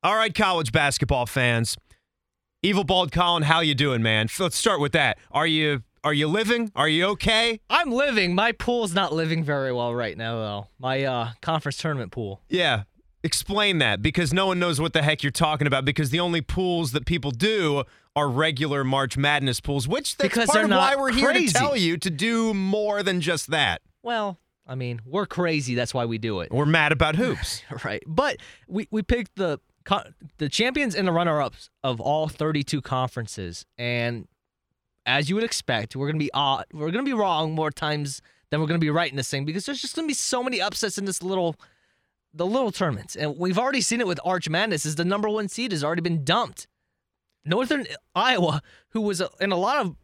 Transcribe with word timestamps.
All 0.00 0.14
right, 0.14 0.32
college 0.32 0.70
basketball 0.70 1.26
fans. 1.26 1.76
Evil 2.62 2.84
Bald 2.84 3.10
Colin, 3.10 3.42
how 3.42 3.58
you 3.58 3.74
doing, 3.74 4.00
man? 4.00 4.28
Let's 4.38 4.56
start 4.56 4.80
with 4.80 4.92
that. 4.92 5.18
Are 5.32 5.46
you 5.46 5.82
are 6.04 6.14
you 6.14 6.28
living? 6.28 6.70
Are 6.76 6.88
you 6.88 7.06
okay? 7.06 7.60
I'm 7.68 7.90
living. 7.90 8.32
My 8.32 8.52
pool's 8.52 8.94
not 8.94 9.12
living 9.12 9.42
very 9.42 9.72
well 9.72 9.92
right 9.92 10.16
now, 10.16 10.36
though. 10.36 10.68
My 10.78 11.02
uh, 11.02 11.30
conference 11.42 11.78
tournament 11.78 12.12
pool. 12.12 12.42
Yeah. 12.48 12.84
Explain 13.24 13.78
that 13.78 14.00
because 14.00 14.32
no 14.32 14.46
one 14.46 14.60
knows 14.60 14.80
what 14.80 14.92
the 14.92 15.02
heck 15.02 15.24
you're 15.24 15.32
talking 15.32 15.66
about 15.66 15.84
because 15.84 16.10
the 16.10 16.20
only 16.20 16.42
pools 16.42 16.92
that 16.92 17.04
people 17.04 17.32
do 17.32 17.82
are 18.14 18.28
regular 18.28 18.84
March 18.84 19.16
Madness 19.16 19.60
pools, 19.60 19.88
which 19.88 20.16
that's 20.16 20.28
Because 20.28 20.46
part 20.46 20.54
they're 20.54 20.64
of 20.66 20.70
why 20.70 20.94
we're 20.94 21.10
here 21.10 21.32
to 21.32 21.46
tell 21.48 21.76
you 21.76 21.96
to 21.96 22.10
do 22.10 22.54
more 22.54 23.02
than 23.02 23.20
just 23.20 23.50
that. 23.50 23.82
Well, 24.04 24.38
I 24.64 24.76
mean, 24.76 25.00
we're 25.04 25.26
crazy. 25.26 25.74
That's 25.74 25.92
why 25.92 26.04
we 26.04 26.18
do 26.18 26.40
it. 26.40 26.52
We're 26.52 26.66
mad 26.66 26.92
about 26.92 27.16
hoops. 27.16 27.62
right. 27.84 28.02
But 28.06 28.36
we, 28.68 28.86
we 28.92 29.02
picked 29.02 29.34
the 29.34 29.58
the 30.38 30.48
champions 30.48 30.94
and 30.94 31.08
the 31.08 31.12
runner 31.12 31.40
ups 31.40 31.70
of 31.82 32.00
all 32.00 32.28
32 32.28 32.80
conferences. 32.82 33.64
And 33.76 34.28
as 35.06 35.28
you 35.28 35.34
would 35.34 35.44
expect, 35.44 35.96
we're 35.96 36.06
gonna 36.06 36.18
be 36.18 36.32
odd. 36.34 36.66
We're 36.72 36.90
gonna 36.90 37.04
be 37.04 37.12
wrong 37.12 37.52
more 37.52 37.70
times 37.70 38.20
than 38.50 38.60
we're 38.60 38.66
gonna 38.66 38.78
be 38.78 38.90
right 38.90 39.10
in 39.10 39.16
this 39.16 39.30
thing 39.30 39.44
because 39.44 39.66
there's 39.66 39.80
just 39.80 39.96
gonna 39.96 40.08
be 40.08 40.14
so 40.14 40.42
many 40.42 40.60
upsets 40.60 40.98
in 40.98 41.04
this 41.04 41.22
little 41.22 41.56
the 42.34 42.46
little 42.46 42.70
tournaments. 42.70 43.16
And 43.16 43.38
we've 43.38 43.58
already 43.58 43.80
seen 43.80 44.00
it 44.00 44.06
with 44.06 44.20
Arch 44.24 44.48
Madness. 44.48 44.84
Is 44.84 44.96
the 44.96 45.04
number 45.04 45.28
one 45.28 45.48
seed 45.48 45.72
has 45.72 45.82
already 45.82 46.02
been 46.02 46.24
dumped. 46.24 46.68
Northern 47.44 47.86
Iowa, 48.14 48.60
who 48.90 49.00
was 49.00 49.22
uh, 49.22 49.28
in 49.40 49.50
a 49.52 49.56
lot 49.56 49.78
of 49.78 49.96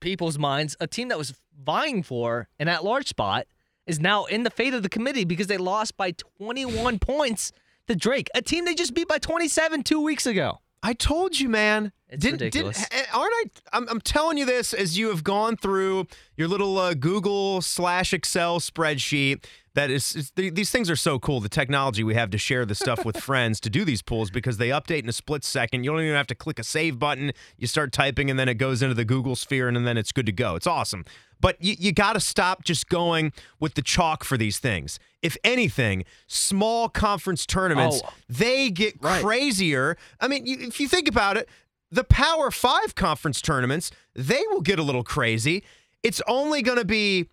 people's 0.00 0.38
minds 0.38 0.76
a 0.80 0.88
team 0.88 1.08
that 1.08 1.18
was 1.18 1.34
vying 1.56 2.02
for 2.02 2.48
an 2.58 2.66
at-large 2.66 3.06
spot, 3.06 3.46
is 3.86 4.00
now 4.00 4.24
in 4.24 4.42
the 4.42 4.50
fate 4.50 4.74
of 4.74 4.82
the 4.82 4.88
committee 4.88 5.24
because 5.24 5.46
they 5.46 5.56
lost 5.56 5.96
by 5.96 6.12
21 6.38 6.98
points 6.98 7.52
to 7.88 7.96
Drake, 7.96 8.28
a 8.34 8.42
team 8.42 8.64
they 8.64 8.74
just 8.74 8.94
beat 8.94 9.08
by 9.08 9.18
27 9.18 9.82
two 9.82 10.00
weeks 10.00 10.26
ago. 10.26 10.58
I 10.82 10.94
told 10.94 11.38
you, 11.38 11.48
man. 11.48 11.92
It's 12.08 12.24
ridiculous. 12.24 12.84
eh, 12.90 13.04
aren't 13.14 13.32
I? 13.32 13.44
I'm, 13.72 13.88
I'm 13.88 14.00
telling 14.00 14.36
you 14.36 14.44
this 14.44 14.74
as 14.74 14.98
you 14.98 15.08
have 15.08 15.22
gone 15.24 15.56
through 15.56 16.06
your 16.36 16.48
little 16.48 16.76
uh, 16.76 16.94
Google 16.94 17.62
slash 17.62 18.12
Excel 18.12 18.58
spreadsheet. 18.60 19.44
That 19.74 19.90
is, 19.90 20.14
is 20.14 20.30
th- 20.32 20.52
these 20.54 20.70
things 20.70 20.90
are 20.90 20.96
so 20.96 21.18
cool. 21.18 21.40
The 21.40 21.48
technology 21.48 22.04
we 22.04 22.14
have 22.14 22.28
to 22.30 22.38
share 22.38 22.66
the 22.66 22.74
stuff 22.74 23.04
with 23.06 23.16
friends 23.18 23.58
to 23.60 23.70
do 23.70 23.84
these 23.86 24.02
polls 24.02 24.30
because 24.30 24.58
they 24.58 24.68
update 24.68 25.02
in 25.02 25.08
a 25.08 25.12
split 25.14 25.44
second. 25.44 25.84
You 25.84 25.92
don't 25.92 26.00
even 26.02 26.14
have 26.14 26.26
to 26.26 26.34
click 26.34 26.58
a 26.58 26.64
save 26.64 26.98
button. 26.98 27.32
You 27.56 27.66
start 27.66 27.90
typing 27.90 28.28
and 28.30 28.38
then 28.38 28.48
it 28.50 28.54
goes 28.54 28.82
into 28.82 28.94
the 28.94 29.04
Google 29.06 29.34
sphere 29.34 29.68
and 29.68 29.86
then 29.86 29.96
it's 29.96 30.12
good 30.12 30.26
to 30.26 30.32
go. 30.32 30.56
It's 30.56 30.66
awesome. 30.66 31.06
But 31.40 31.56
you, 31.58 31.74
you 31.78 31.90
got 31.92 32.12
to 32.12 32.20
stop 32.20 32.64
just 32.64 32.88
going 32.88 33.32
with 33.60 33.72
the 33.74 33.82
chalk 33.82 34.24
for 34.24 34.36
these 34.36 34.58
things. 34.58 34.98
If 35.22 35.36
anything, 35.42 36.04
small 36.26 36.88
conference 36.90 37.46
tournaments, 37.46 38.02
Oh. 38.04 38.12
they 38.28 38.70
get 38.70 38.94
Right. 39.00 39.22
crazier. 39.22 39.96
I 40.20 40.28
mean, 40.28 40.44
you, 40.46 40.58
if 40.60 40.80
you 40.80 40.86
think 40.88 41.08
about 41.08 41.36
it, 41.38 41.48
the 41.90 42.04
Power 42.04 42.50
Five 42.50 42.94
conference 42.94 43.40
tournaments, 43.40 43.90
they 44.14 44.42
will 44.50 44.60
get 44.60 44.78
a 44.78 44.82
little 44.82 45.04
crazy. 45.04 45.62
It's 46.02 46.20
only 46.28 46.62
going 46.62 46.78
to 46.78 46.84
be 46.84 47.28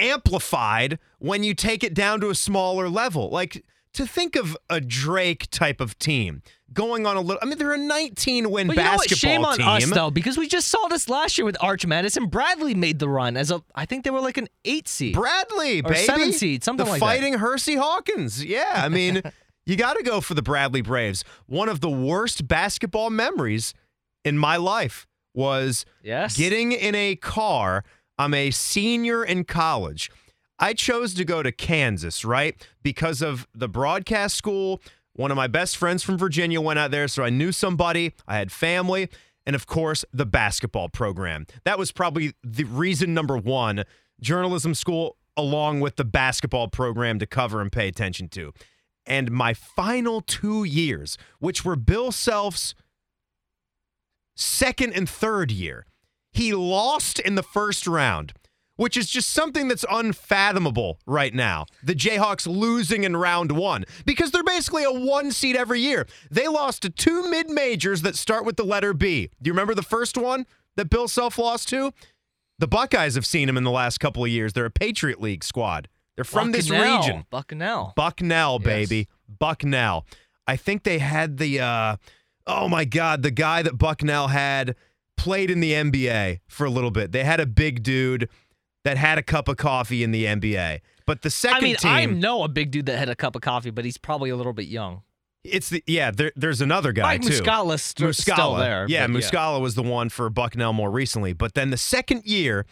amplified 0.00 0.98
when 1.18 1.42
you 1.44 1.54
take 1.54 1.84
it 1.84 1.94
down 1.94 2.20
to 2.20 2.30
a 2.30 2.34
smaller 2.34 2.88
level. 2.88 3.30
Like 3.30 3.64
to 3.94 4.06
think 4.06 4.36
of 4.36 4.56
a 4.68 4.80
Drake 4.80 5.50
type 5.50 5.80
of 5.80 5.98
team 5.98 6.42
going 6.72 7.06
on 7.06 7.16
a 7.16 7.20
little. 7.20 7.40
I 7.42 7.46
mean, 7.46 7.58
they're 7.58 7.72
a 7.72 7.78
19 7.78 8.50
win 8.50 8.68
But 8.68 8.76
you 8.76 8.82
basketball 8.82 9.16
Shame 9.16 9.44
on 9.44 9.58
team. 9.58 9.66
us 9.66 9.90
though, 9.90 10.10
because 10.10 10.38
we 10.38 10.46
just 10.46 10.68
saw 10.68 10.86
this 10.88 11.08
last 11.08 11.36
year 11.38 11.44
with 11.44 11.56
Arch 11.60 11.84
Madness 11.86 12.16
and 12.16 12.30
Bradley 12.30 12.74
made 12.74 12.98
the 12.98 13.08
run 13.08 13.36
as 13.36 13.50
a. 13.50 13.62
I 13.74 13.86
think 13.86 14.04
they 14.04 14.10
were 14.10 14.20
like 14.20 14.36
an 14.36 14.48
eight 14.64 14.88
seed. 14.88 15.14
Bradley, 15.14 15.80
Or 15.80 15.90
baby, 15.90 16.04
seven 16.04 16.32
seed, 16.32 16.62
something 16.64 16.84
the 16.86 16.92
like 16.92 17.00
that. 17.00 17.06
fighting 17.06 17.34
Hersey 17.34 17.76
Hawkins. 17.76 18.44
Yeah, 18.44 18.72
I 18.76 18.88
mean, 18.88 19.22
you 19.66 19.76
got 19.76 19.94
to 19.94 20.02
go 20.02 20.20
for 20.20 20.34
the 20.34 20.42
Bradley 20.42 20.82
Braves. 20.82 21.24
One 21.46 21.68
of 21.68 21.80
the 21.80 21.90
worst 21.90 22.46
basketball 22.46 23.10
memories 23.10 23.74
in 24.24 24.38
my 24.38 24.56
life 24.56 25.06
was 25.34 25.84
yes. 26.02 26.36
getting 26.36 26.72
in 26.72 26.94
a 26.94 27.16
car. 27.16 27.84
I'm 28.20 28.34
a 28.34 28.50
senior 28.50 29.24
in 29.24 29.44
college. 29.44 30.10
I 30.58 30.74
chose 30.74 31.14
to 31.14 31.24
go 31.24 31.42
to 31.42 31.50
Kansas, 31.50 32.22
right? 32.22 32.54
Because 32.82 33.22
of 33.22 33.48
the 33.54 33.66
broadcast 33.66 34.36
school. 34.36 34.82
One 35.14 35.30
of 35.30 35.38
my 35.38 35.46
best 35.46 35.78
friends 35.78 36.02
from 36.02 36.18
Virginia 36.18 36.60
went 36.60 36.78
out 36.78 36.90
there, 36.90 37.08
so 37.08 37.24
I 37.24 37.30
knew 37.30 37.50
somebody. 37.50 38.12
I 38.28 38.36
had 38.36 38.52
family. 38.52 39.08
And 39.46 39.56
of 39.56 39.66
course, 39.66 40.04
the 40.12 40.26
basketball 40.26 40.90
program. 40.90 41.46
That 41.64 41.78
was 41.78 41.92
probably 41.92 42.34
the 42.44 42.64
reason 42.64 43.14
number 43.14 43.38
one 43.38 43.84
journalism 44.20 44.74
school, 44.74 45.16
along 45.34 45.80
with 45.80 45.96
the 45.96 46.04
basketball 46.04 46.68
program 46.68 47.18
to 47.20 47.26
cover 47.26 47.62
and 47.62 47.72
pay 47.72 47.88
attention 47.88 48.28
to. 48.28 48.52
And 49.06 49.30
my 49.30 49.54
final 49.54 50.20
two 50.20 50.64
years, 50.64 51.16
which 51.38 51.64
were 51.64 51.74
Bill 51.74 52.12
Self's 52.12 52.74
second 54.36 54.92
and 54.92 55.08
third 55.08 55.50
year. 55.50 55.86
He 56.32 56.52
lost 56.54 57.18
in 57.18 57.34
the 57.34 57.42
first 57.42 57.86
round, 57.86 58.32
which 58.76 58.96
is 58.96 59.10
just 59.10 59.30
something 59.30 59.68
that's 59.68 59.84
unfathomable 59.90 60.98
right 61.06 61.34
now. 61.34 61.66
The 61.82 61.94
Jayhawks 61.94 62.46
losing 62.46 63.04
in 63.04 63.16
round 63.16 63.52
one 63.52 63.84
because 64.04 64.30
they're 64.30 64.42
basically 64.44 64.84
a 64.84 64.92
one 64.92 65.32
seed 65.32 65.56
every 65.56 65.80
year. 65.80 66.06
They 66.30 66.46
lost 66.48 66.82
to 66.82 66.90
two 66.90 67.28
mid 67.28 67.50
majors 67.50 68.02
that 68.02 68.16
start 68.16 68.44
with 68.44 68.56
the 68.56 68.64
letter 68.64 68.92
B. 68.94 69.30
Do 69.42 69.48
you 69.48 69.52
remember 69.52 69.74
the 69.74 69.82
first 69.82 70.16
one 70.16 70.46
that 70.76 70.88
Bill 70.90 71.08
Self 71.08 71.38
lost 71.38 71.68
to? 71.70 71.92
The 72.58 72.68
Buckeyes 72.68 73.14
have 73.14 73.26
seen 73.26 73.48
him 73.48 73.56
in 73.56 73.64
the 73.64 73.70
last 73.70 73.98
couple 73.98 74.22
of 74.24 74.30
years. 74.30 74.52
They're 74.52 74.66
a 74.66 74.70
Patriot 74.70 75.20
League 75.20 75.42
squad. 75.42 75.88
They're 76.14 76.24
from 76.24 76.52
this 76.52 76.68
region. 76.70 77.24
Bucknell. 77.30 77.94
Bucknell, 77.96 78.58
Yes. 78.60 78.64
baby. 78.66 79.08
Bucknell. 79.28 80.04
I 80.46 80.56
think 80.56 80.82
they 80.82 80.98
had 80.98 81.38
the 81.38 81.60
uh 81.60 81.96
oh 82.46 82.68
my 82.68 82.84
god, 82.84 83.22
the 83.22 83.30
guy 83.30 83.62
that 83.62 83.78
Bucknell 83.78 84.28
had 84.28 84.76
played 85.20 85.50
in 85.50 85.60
the 85.60 85.72
NBA 85.72 86.40
for 86.48 86.64
a 86.64 86.70
little 86.70 86.90
bit. 86.90 87.12
They 87.12 87.24
had 87.24 87.40
a 87.40 87.46
big 87.46 87.82
dude 87.82 88.28
that 88.84 88.96
had 88.96 89.18
a 89.18 89.22
cup 89.22 89.48
of 89.48 89.58
coffee 89.58 90.02
in 90.02 90.12
the 90.12 90.24
NBA. 90.24 90.80
But 91.04 91.20
the 91.22 91.30
second 91.30 91.58
I 91.58 91.60
mean, 91.60 91.76
team 91.76 91.90
I 91.90 92.04
know 92.06 92.42
a 92.42 92.48
big 92.48 92.70
dude 92.70 92.86
that 92.86 92.98
had 92.98 93.10
a 93.10 93.14
cup 93.14 93.36
of 93.36 93.42
coffee, 93.42 93.70
but 93.70 93.84
he's 93.84 93.98
probably 93.98 94.30
a 94.30 94.36
little 94.36 94.54
bit 94.54 94.66
young. 94.66 95.02
it's 95.44 95.68
the 95.68 95.84
yeah, 95.86 96.10
there, 96.10 96.32
there's 96.36 96.62
another 96.62 96.92
guy 96.92 97.02
Mike 97.02 97.22
too. 97.22 97.40
Muscala's 97.42 97.82
st- 97.82 98.14
still 98.14 98.54
there. 98.54 98.86
Yeah, 98.88 99.06
Muscala 99.08 99.60
was 99.60 99.74
the 99.74 99.82
one 99.82 100.08
for 100.08 100.30
Bucknell 100.30 100.72
more 100.72 100.90
recently. 100.90 101.32
But 101.34 101.54
then 101.54 101.70
the 101.70 101.76
second 101.76 102.24
year, 102.24 102.64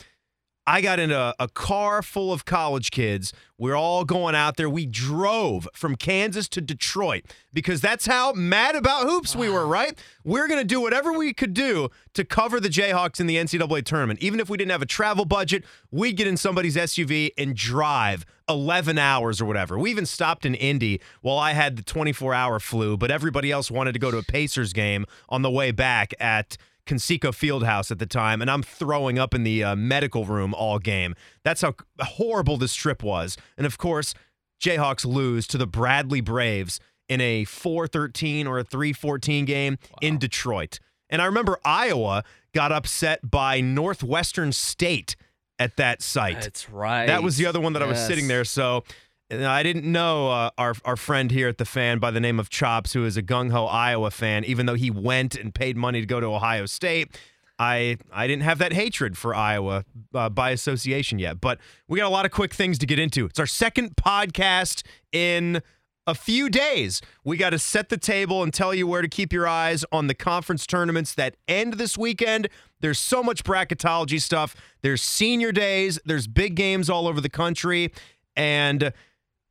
I 0.68 0.82
got 0.82 0.98
in 0.98 1.10
a, 1.10 1.32
a 1.38 1.48
car 1.48 2.02
full 2.02 2.30
of 2.30 2.44
college 2.44 2.90
kids. 2.90 3.32
We're 3.56 3.74
all 3.74 4.04
going 4.04 4.34
out 4.34 4.58
there. 4.58 4.68
We 4.68 4.84
drove 4.84 5.66
from 5.72 5.96
Kansas 5.96 6.46
to 6.50 6.60
Detroit 6.60 7.24
because 7.54 7.80
that's 7.80 8.04
how 8.04 8.34
mad 8.34 8.76
about 8.76 9.04
hoops 9.04 9.34
we 9.34 9.48
were, 9.48 9.66
right? 9.66 9.98
We're 10.24 10.46
going 10.46 10.60
to 10.60 10.66
do 10.66 10.78
whatever 10.82 11.14
we 11.14 11.32
could 11.32 11.54
do 11.54 11.88
to 12.12 12.22
cover 12.22 12.60
the 12.60 12.68
Jayhawks 12.68 13.18
in 13.18 13.26
the 13.26 13.36
NCAA 13.36 13.82
tournament. 13.86 14.20
Even 14.20 14.40
if 14.40 14.50
we 14.50 14.58
didn't 14.58 14.72
have 14.72 14.82
a 14.82 14.86
travel 14.86 15.24
budget, 15.24 15.64
we'd 15.90 16.18
get 16.18 16.26
in 16.26 16.36
somebody's 16.36 16.76
SUV 16.76 17.30
and 17.38 17.56
drive 17.56 18.26
11 18.46 18.98
hours 18.98 19.40
or 19.40 19.46
whatever. 19.46 19.78
We 19.78 19.90
even 19.90 20.04
stopped 20.04 20.44
in 20.44 20.54
Indy 20.54 21.00
while 21.22 21.38
I 21.38 21.54
had 21.54 21.76
the 21.76 21.82
24 21.82 22.34
hour 22.34 22.60
flu, 22.60 22.98
but 22.98 23.10
everybody 23.10 23.50
else 23.50 23.70
wanted 23.70 23.92
to 23.92 23.98
go 23.98 24.10
to 24.10 24.18
a 24.18 24.22
Pacers 24.22 24.74
game 24.74 25.06
on 25.30 25.40
the 25.40 25.50
way 25.50 25.70
back 25.70 26.12
at 26.20 26.58
Conseco 26.88 27.30
Fieldhouse 27.30 27.90
at 27.90 27.98
the 27.98 28.06
time, 28.06 28.40
and 28.40 28.50
I'm 28.50 28.62
throwing 28.62 29.18
up 29.18 29.34
in 29.34 29.44
the 29.44 29.62
uh, 29.62 29.76
medical 29.76 30.24
room 30.24 30.54
all 30.54 30.78
game. 30.78 31.14
That's 31.44 31.60
how 31.60 31.74
horrible 32.00 32.56
this 32.56 32.74
trip 32.74 33.02
was. 33.02 33.36
And 33.56 33.66
of 33.66 33.78
course, 33.78 34.14
Jayhawks 34.60 35.04
lose 35.04 35.46
to 35.48 35.58
the 35.58 35.66
Bradley 35.66 36.20
Braves 36.20 36.80
in 37.08 37.20
a 37.20 37.44
4-13 37.44 38.46
or 38.46 38.58
a 38.58 38.64
3-14 38.64 39.46
game 39.46 39.78
in 40.00 40.18
Detroit. 40.18 40.80
And 41.10 41.22
I 41.22 41.26
remember 41.26 41.58
Iowa 41.64 42.24
got 42.52 42.72
upset 42.72 43.30
by 43.30 43.60
Northwestern 43.60 44.52
State 44.52 45.16
at 45.58 45.76
that 45.76 46.02
site. 46.02 46.42
That's 46.42 46.68
right. 46.70 47.06
That 47.06 47.22
was 47.22 47.36
the 47.36 47.46
other 47.46 47.60
one 47.60 47.72
that 47.74 47.82
I 47.82 47.86
was 47.86 47.98
sitting 47.98 48.28
there. 48.28 48.44
So 48.44 48.84
I 49.30 49.62
didn't 49.62 49.84
know 49.84 50.30
uh, 50.30 50.50
our 50.56 50.74
our 50.84 50.96
friend 50.96 51.30
here 51.30 51.48
at 51.48 51.58
the 51.58 51.66
fan 51.66 51.98
by 51.98 52.10
the 52.10 52.20
name 52.20 52.40
of 52.40 52.48
Chops, 52.48 52.94
who 52.94 53.04
is 53.04 53.16
a 53.16 53.22
gung 53.22 53.50
ho 53.50 53.66
Iowa 53.66 54.10
fan, 54.10 54.44
even 54.44 54.66
though 54.66 54.74
he 54.74 54.90
went 54.90 55.34
and 55.34 55.54
paid 55.54 55.76
money 55.76 56.00
to 56.00 56.06
go 56.06 56.18
to 56.18 56.26
Ohio 56.26 56.66
State. 56.66 57.18
I 57.58 57.98
I 58.10 58.26
didn't 58.26 58.44
have 58.44 58.58
that 58.58 58.72
hatred 58.72 59.18
for 59.18 59.34
Iowa 59.34 59.84
uh, 60.14 60.30
by 60.30 60.50
association 60.50 61.18
yet, 61.18 61.40
but 61.40 61.58
we 61.88 61.98
got 61.98 62.06
a 62.06 62.10
lot 62.10 62.24
of 62.24 62.30
quick 62.30 62.54
things 62.54 62.78
to 62.78 62.86
get 62.86 62.98
into. 62.98 63.26
It's 63.26 63.38
our 63.38 63.46
second 63.46 63.96
podcast 63.96 64.82
in 65.12 65.60
a 66.06 66.14
few 66.14 66.48
days. 66.48 67.02
We 67.22 67.36
got 67.36 67.50
to 67.50 67.58
set 67.58 67.90
the 67.90 67.98
table 67.98 68.42
and 68.42 68.54
tell 68.54 68.72
you 68.72 68.86
where 68.86 69.02
to 69.02 69.08
keep 69.08 69.30
your 69.30 69.46
eyes 69.46 69.84
on 69.92 70.06
the 70.06 70.14
conference 70.14 70.66
tournaments 70.66 71.14
that 71.16 71.36
end 71.46 71.74
this 71.74 71.98
weekend. 71.98 72.48
There's 72.80 72.98
so 72.98 73.22
much 73.22 73.44
bracketology 73.44 74.22
stuff. 74.22 74.56
There's 74.80 75.02
senior 75.02 75.52
days, 75.52 76.00
there's 76.06 76.26
big 76.26 76.54
games 76.54 76.88
all 76.88 77.06
over 77.06 77.20
the 77.20 77.28
country. 77.28 77.92
And 78.34 78.92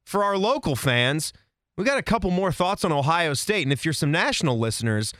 for 0.07 0.23
our 0.23 0.37
local 0.37 0.77
fans, 0.77 1.33
we 1.75 1.83
got 1.83 1.97
a 1.97 2.01
couple 2.01 2.31
more 2.31 2.53
thoughts 2.53 2.85
on 2.85 2.93
Ohio 2.93 3.33
State. 3.33 3.63
And 3.63 3.73
if 3.73 3.83
you're 3.83 3.93
some 3.93 4.09
national 4.09 4.57
listeners, 4.57 5.13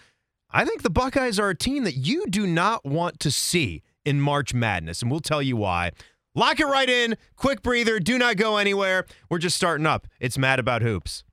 I 0.50 0.64
think 0.64 0.82
the 0.82 0.90
Buckeyes 0.90 1.38
are 1.38 1.50
a 1.50 1.56
team 1.56 1.84
that 1.84 1.96
you 1.96 2.26
do 2.28 2.48
not 2.48 2.86
want 2.86 3.20
to 3.20 3.30
see 3.30 3.84
in 4.06 4.22
March 4.22 4.54
Madness. 4.54 5.02
And 5.02 5.12
we'll 5.12 5.20
tell 5.20 5.42
you 5.42 5.58
why. 5.58 5.92
Lock 6.36 6.62
it 6.62 6.68
right 6.68 6.90
in. 6.90 7.18
Quick 7.36 7.62
breather. 7.62 8.00
Do 8.00 8.18
not 8.18 8.38
go 8.38 8.56
anywhere. 8.56 9.06
We're 9.30 9.40
just 9.40 9.58
starting 9.58 9.86
up. 9.86 10.08
It's 10.22 10.38
Mad 10.38 10.58
About 10.58 10.82
Hoops. 10.82 11.26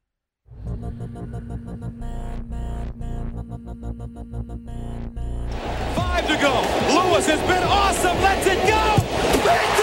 Five 5.95 6.27
to 6.27 6.37
go. 6.43 6.61
Lewis 6.91 7.27
has 7.29 7.41
been 7.47 7.63
awesome. 7.63 8.21
Let's 8.21 8.47
it 8.49 8.67
go. 8.67 9.74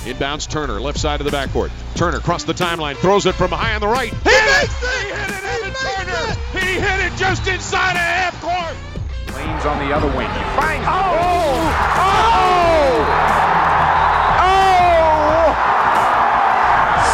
Let's 0.00 0.08
it 0.08 0.16
Inbounds 0.16 0.48
Turner, 0.48 0.80
left 0.80 0.98
side 0.98 1.20
of 1.20 1.30
the 1.30 1.36
backcourt. 1.36 1.70
Turner 1.94 2.16
across 2.18 2.44
the 2.44 2.54
timeline, 2.54 2.96
throws 2.96 3.26
it 3.26 3.34
from 3.34 3.50
high 3.50 3.74
on 3.74 3.82
the 3.82 3.86
right. 3.86 4.10
He, 4.10 4.16
he 4.30 4.30
makes 4.30 4.82
it! 4.82 4.88
He 4.96 5.08
hit 5.12 5.28
it, 5.28 5.44
Evan 5.44 5.74
Turner! 5.74 6.32
It. 6.32 6.38
He 6.58 6.80
hit 6.80 7.00
it 7.04 7.12
just 7.18 7.46
inside 7.46 7.92
of 7.92 7.98
half 7.98 8.40
court. 8.40 8.74
Lane's 9.36 9.66
on 9.66 9.78
the 9.86 9.94
other 9.94 10.06
wing. 10.16 10.30
He 10.30 10.42
finds. 10.56 10.86
Oh! 10.88 11.70
Oh! 12.00 13.04
Oh! 14.40 15.52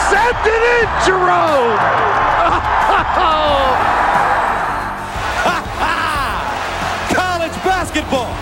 Sent 0.06 0.46
it 0.46 0.62
in, 0.78 0.86
Jerome! 1.04 1.78
College 7.12 7.56
basketball. 7.64 8.32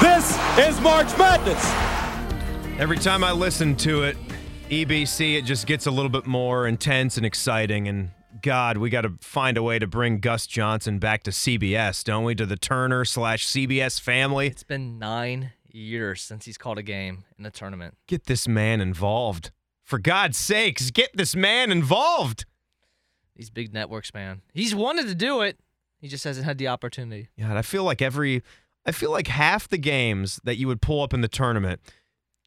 This 0.00 0.38
is 0.58 0.80
March 0.80 1.14
Madness. 1.18 1.87
Every 2.78 2.96
time 2.96 3.24
I 3.24 3.32
listen 3.32 3.74
to 3.78 4.04
it, 4.04 4.16
EBC, 4.70 5.36
it 5.36 5.44
just 5.44 5.66
gets 5.66 5.86
a 5.86 5.90
little 5.90 6.08
bit 6.08 6.26
more 6.26 6.68
intense 6.68 7.16
and 7.16 7.26
exciting. 7.26 7.88
And 7.88 8.10
God, 8.40 8.76
we 8.76 8.88
got 8.88 9.00
to 9.00 9.14
find 9.20 9.56
a 9.56 9.64
way 9.64 9.80
to 9.80 9.88
bring 9.88 10.20
Gus 10.20 10.46
Johnson 10.46 11.00
back 11.00 11.24
to 11.24 11.32
CBS, 11.32 12.04
don't 12.04 12.22
we? 12.22 12.36
To 12.36 12.46
the 12.46 12.56
Turner 12.56 13.04
slash 13.04 13.48
CBS 13.48 14.00
family. 14.00 14.46
It's 14.46 14.62
been 14.62 14.96
nine 14.96 15.50
years 15.72 16.22
since 16.22 16.44
he's 16.44 16.56
called 16.56 16.78
a 16.78 16.84
game 16.84 17.24
in 17.36 17.44
a 17.44 17.50
tournament. 17.50 17.96
Get 18.06 18.26
this 18.26 18.46
man 18.46 18.80
involved. 18.80 19.50
For 19.82 19.98
God's 19.98 20.38
sakes, 20.38 20.92
get 20.92 21.10
this 21.16 21.34
man 21.34 21.72
involved. 21.72 22.44
These 23.34 23.50
big 23.50 23.74
networks, 23.74 24.14
man. 24.14 24.42
He's 24.54 24.72
wanted 24.72 25.08
to 25.08 25.16
do 25.16 25.40
it. 25.40 25.58
He 26.00 26.06
just 26.06 26.22
hasn't 26.22 26.46
had 26.46 26.58
the 26.58 26.68
opportunity. 26.68 27.28
Yeah, 27.34 27.48
and 27.48 27.58
I 27.58 27.62
feel 27.62 27.82
like 27.82 28.00
every, 28.00 28.44
I 28.86 28.92
feel 28.92 29.10
like 29.10 29.26
half 29.26 29.66
the 29.66 29.78
games 29.78 30.38
that 30.44 30.58
you 30.58 30.68
would 30.68 30.80
pull 30.80 31.02
up 31.02 31.12
in 31.12 31.22
the 31.22 31.28
tournament 31.28 31.80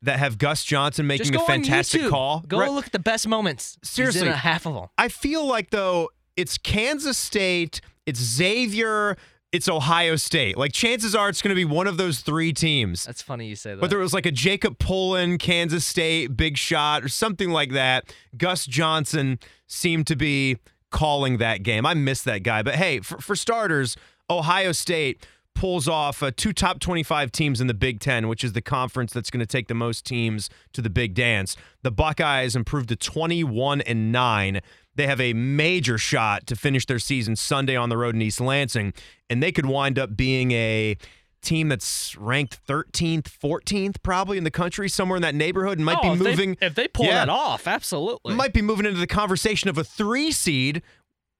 that 0.02 0.20
have 0.20 0.38
Gus 0.38 0.64
Johnson 0.64 1.08
making 1.08 1.36
a 1.36 1.40
fantastic 1.40 2.08
call. 2.08 2.44
Go 2.48 2.60
right. 2.60 2.72
look 2.72 2.88
at 2.88 2.92
the 2.92 3.00
best 3.00 3.28
moments. 3.28 3.78
Seriously, 3.84 4.28
half 4.30 4.66
of 4.66 4.74
them. 4.74 4.88
I 4.98 5.10
feel 5.10 5.46
like 5.46 5.70
though 5.70 6.10
it's 6.36 6.58
Kansas 6.58 7.18
State, 7.18 7.82
it's 8.06 8.20
Xavier, 8.20 9.18
it's 9.52 9.68
Ohio 9.68 10.16
State. 10.16 10.58
Like 10.58 10.72
chances 10.72 11.14
are 11.14 11.30
it's 11.30 11.42
going 11.42 11.50
to 11.50 11.56
be 11.56 11.66
one 11.66 11.88
of 11.88 11.98
those 11.98 12.22
three 12.22 12.54
teams. 12.54 13.06
That's 13.06 13.22
funny 13.22 13.48
you 13.48 13.56
say 13.56 13.76
that. 13.76 13.82
Whether 13.82 14.00
it 14.00 14.04
was 14.04 14.14
like 14.14 14.26
a 14.26 14.32
Jacob 14.32 14.80
Pullen, 14.80 15.38
Kansas 15.38 15.86
State 15.86 16.36
big 16.36 16.58
shot 16.58 17.04
or 17.04 17.10
something 17.10 17.52
like 17.52 17.72
that, 17.74 18.14
Gus 18.38 18.66
Johnson 18.66 19.40
seemed 19.68 20.08
to 20.08 20.16
be 20.16 20.58
calling 20.90 21.38
that 21.38 21.64
game. 21.64 21.86
I 21.86 21.94
miss 21.94 22.22
that 22.24 22.44
guy, 22.44 22.64
but 22.64 22.76
hey, 22.76 23.00
for, 23.00 23.20
for 23.20 23.36
starters, 23.36 23.98
Ohio 24.30 24.72
State 24.72 25.26
pulls 25.54 25.88
off 25.88 26.24
uh, 26.24 26.32
two 26.36 26.54
top 26.54 26.80
25 26.80 27.32
teams 27.32 27.62
in 27.62 27.68
the 27.68 27.74
Big 27.74 28.00
Ten, 28.00 28.28
which 28.28 28.44
is 28.44 28.54
the 28.54 28.62
conference 28.62 29.14
that's 29.14 29.30
going 29.30 29.40
to 29.40 29.46
take 29.46 29.68
the 29.68 29.74
most 29.74 30.06
teams 30.06 30.50
to 30.74 30.82
the 30.82 30.90
big 30.90 31.14
dance. 31.14 31.56
The 31.84 31.92
Buckeyes 31.92 32.56
improved 32.56 32.90
to 32.90 32.96
21 32.96 33.82
and 33.82 34.12
9. 34.12 34.62
They 34.96 35.08
have 35.08 35.22
a 35.22 35.34
major 35.34 35.98
shot 35.98 36.48
to 36.48 36.56
finish 36.56 36.86
their 36.86 37.00
season 37.00 37.36
Sunday 37.36 37.76
on 37.76 37.90
the 37.90 37.98
road 37.98 38.16
in 38.16 38.22
East 38.22 38.42
Lansing, 38.42 38.94
and 39.30 39.42
they 39.42 39.52
could 39.52 39.66
wind 39.66 39.98
up 39.98 40.18
being 40.18 40.52
a 40.52 40.98
team 41.42 41.70
that's 41.70 42.16
ranked 42.18 42.60
13th, 42.68 43.24
14th 43.24 43.98
probably 44.04 44.38
in 44.38 44.44
the 44.44 44.52
country, 44.52 44.88
somewhere 44.90 45.16
in 45.16 45.22
that 45.22 45.36
neighborhood, 45.36 45.78
and 45.78 45.86
might 45.86 45.98
oh, 46.02 46.14
be 46.14 46.24
moving. 46.24 46.52
If 46.54 46.60
they, 46.60 46.66
if 46.66 46.76
they 46.76 46.88
pull 46.88 47.06
yeah, 47.06 47.26
that 47.26 47.30
off, 47.30 47.68
absolutely. 47.68 48.36
Might 48.36 48.54
be 48.54 48.62
moving 48.62 48.86
into 48.86 49.00
the 49.00 49.08
conversation 49.08 49.70
of 49.70 49.78
a 49.78 49.84
three 49.84 50.32
seed 50.32 50.82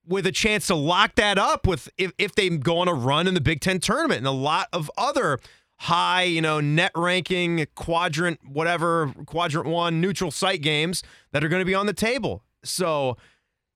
with 0.06 0.26
a 0.26 0.32
chance 0.32 0.66
to 0.66 0.74
lock 0.74 1.14
that 1.16 1.38
up 1.38 1.66
with 1.66 1.88
if, 1.96 2.12
if 2.18 2.34
they 2.34 2.48
go 2.48 2.78
on 2.78 2.88
a 2.88 2.94
run 2.94 3.26
in 3.26 3.34
the 3.34 3.40
Big 3.40 3.60
Ten 3.60 3.80
tournament 3.80 4.18
and 4.18 4.26
a 4.26 4.32
lot 4.32 4.68
of 4.72 4.90
other 4.96 5.38
high, 5.78 6.22
you 6.22 6.40
know, 6.40 6.60
net 6.60 6.92
ranking, 6.94 7.66
quadrant, 7.74 8.40
whatever, 8.46 9.12
quadrant 9.26 9.68
one, 9.68 10.00
neutral 10.00 10.30
site 10.30 10.62
games 10.62 11.02
that 11.32 11.42
are 11.42 11.48
going 11.48 11.60
to 11.60 11.66
be 11.66 11.74
on 11.74 11.86
the 11.86 11.92
table. 11.92 12.42
So, 12.64 13.16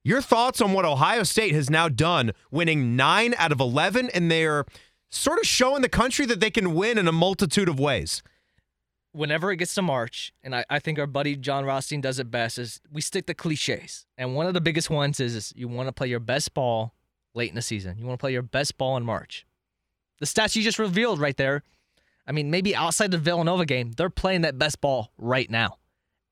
your 0.04 0.22
thoughts 0.22 0.60
on 0.60 0.72
what 0.72 0.84
Ohio 0.84 1.24
State 1.24 1.52
has 1.52 1.68
now 1.68 1.88
done, 1.88 2.30
winning 2.52 2.94
nine 2.94 3.34
out 3.38 3.50
of 3.50 3.58
11, 3.58 4.08
and 4.14 4.30
they're 4.30 4.64
sort 5.10 5.40
of 5.40 5.46
showing 5.46 5.82
the 5.82 5.88
country 5.88 6.26
that 6.26 6.38
they 6.38 6.50
can 6.50 6.74
win 6.74 6.96
in 6.96 7.08
a 7.08 7.12
multitude 7.12 7.68
of 7.68 7.80
ways 7.80 8.22
whenever 9.16 9.50
it 9.50 9.56
gets 9.56 9.74
to 9.74 9.82
March, 9.82 10.32
and 10.42 10.54
I, 10.54 10.64
I 10.68 10.78
think 10.78 10.98
our 10.98 11.06
buddy 11.06 11.36
Jon 11.36 11.64
Rothstein 11.64 12.00
does 12.00 12.18
it 12.18 12.30
best, 12.30 12.58
is 12.58 12.80
we 12.92 13.00
stick 13.00 13.26
to 13.26 13.34
cliches. 13.34 14.06
And 14.18 14.34
one 14.34 14.46
of 14.46 14.54
the 14.54 14.60
biggest 14.60 14.90
ones 14.90 15.20
is, 15.20 15.34
is 15.34 15.52
you 15.56 15.68
want 15.68 15.88
to 15.88 15.92
play 15.92 16.08
your 16.08 16.20
best 16.20 16.52
ball 16.54 16.94
late 17.34 17.48
in 17.48 17.54
the 17.54 17.62
season. 17.62 17.98
You 17.98 18.06
want 18.06 18.18
to 18.18 18.22
play 18.22 18.32
your 18.32 18.42
best 18.42 18.76
ball 18.76 18.96
in 18.96 19.04
March. 19.04 19.46
The 20.20 20.26
stats 20.26 20.54
you 20.54 20.62
just 20.62 20.78
revealed 20.78 21.18
right 21.18 21.36
there, 21.36 21.62
I 22.26 22.32
mean, 22.32 22.50
maybe 22.50 22.74
outside 22.74 23.10
the 23.10 23.18
Villanova 23.18 23.64
game, 23.64 23.92
they're 23.92 24.10
playing 24.10 24.42
that 24.42 24.58
best 24.58 24.80
ball 24.80 25.12
right 25.18 25.50
now. 25.50 25.78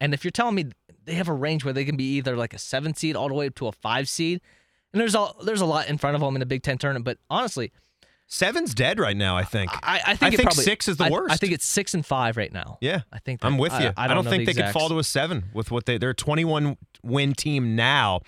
And 0.00 0.12
if 0.12 0.25
you're 0.25 0.30
telling 0.30 0.54
me 0.54 0.66
they 1.04 1.14
have 1.14 1.28
a 1.28 1.34
range 1.34 1.64
where 1.64 1.75
they 1.75 1.84
can 1.84 1.96
be 1.96 2.16
either 2.16 2.37
like 2.37 2.54
a 2.54 2.58
seven 2.58 2.94
seed 2.94 3.16
all 3.16 3.28
the 3.28 3.34
way 3.34 3.46
up 3.46 3.54
to 3.56 3.66
a 3.66 3.72
five 3.72 4.08
seed, 4.08 4.40
and 4.92 5.00
there's 5.00 5.14
a 5.14 5.28
there's 5.44 5.60
a 5.60 5.66
lot 5.66 5.88
in 5.88 5.98
front 5.98 6.14
of 6.14 6.20
them 6.20 6.37
in 6.37 6.40
the 6.40 6.46
Big 6.46 6.62
Ten 6.62 6.78
tournament, 6.78 7.04
but 7.04 7.19
honestly, 7.28 7.72
Seven's 8.26 8.75
dead 8.75 8.99
right 8.99 9.17
now. 9.17 9.37
I 9.37 9.44
think. 9.44 9.71
I, 9.73 10.00
I 10.06 10.17
think, 10.17 10.23
I 10.23 10.37
think 10.37 10.43
probably, 10.43 10.65
six 10.65 10.88
is 10.88 10.97
the 10.97 11.05
I, 11.05 11.11
worst. 11.11 11.32
I 11.32 11.37
think 11.37 11.53
it's 11.53 11.67
six 11.67 11.94
and 11.94 12.05
five 12.05 12.37
right 12.37 12.53
now. 12.53 12.79
Yeah, 12.81 13.03
I 13.12 13.19
think 13.19 13.41
that, 13.41 13.47
I'm 13.47 13.59
with 13.59 13.73
you. 13.81 13.93
I, 13.97 14.09
don't, 14.09 14.25
don't 14.25 14.31
think 14.31 14.47
the 14.47 14.53
they 14.53 14.62
could 14.62 14.73
fall 14.73 14.88
to 14.88 14.99
a 14.99 15.05
seven 15.05 15.44
with 15.53 15.71
what 15.71 15.87
they. 15.87 15.99
They're 15.99 16.11
a 16.11 16.15
21 16.15 16.76
win 17.03 17.35
team 17.35 17.76
now, 17.76 18.23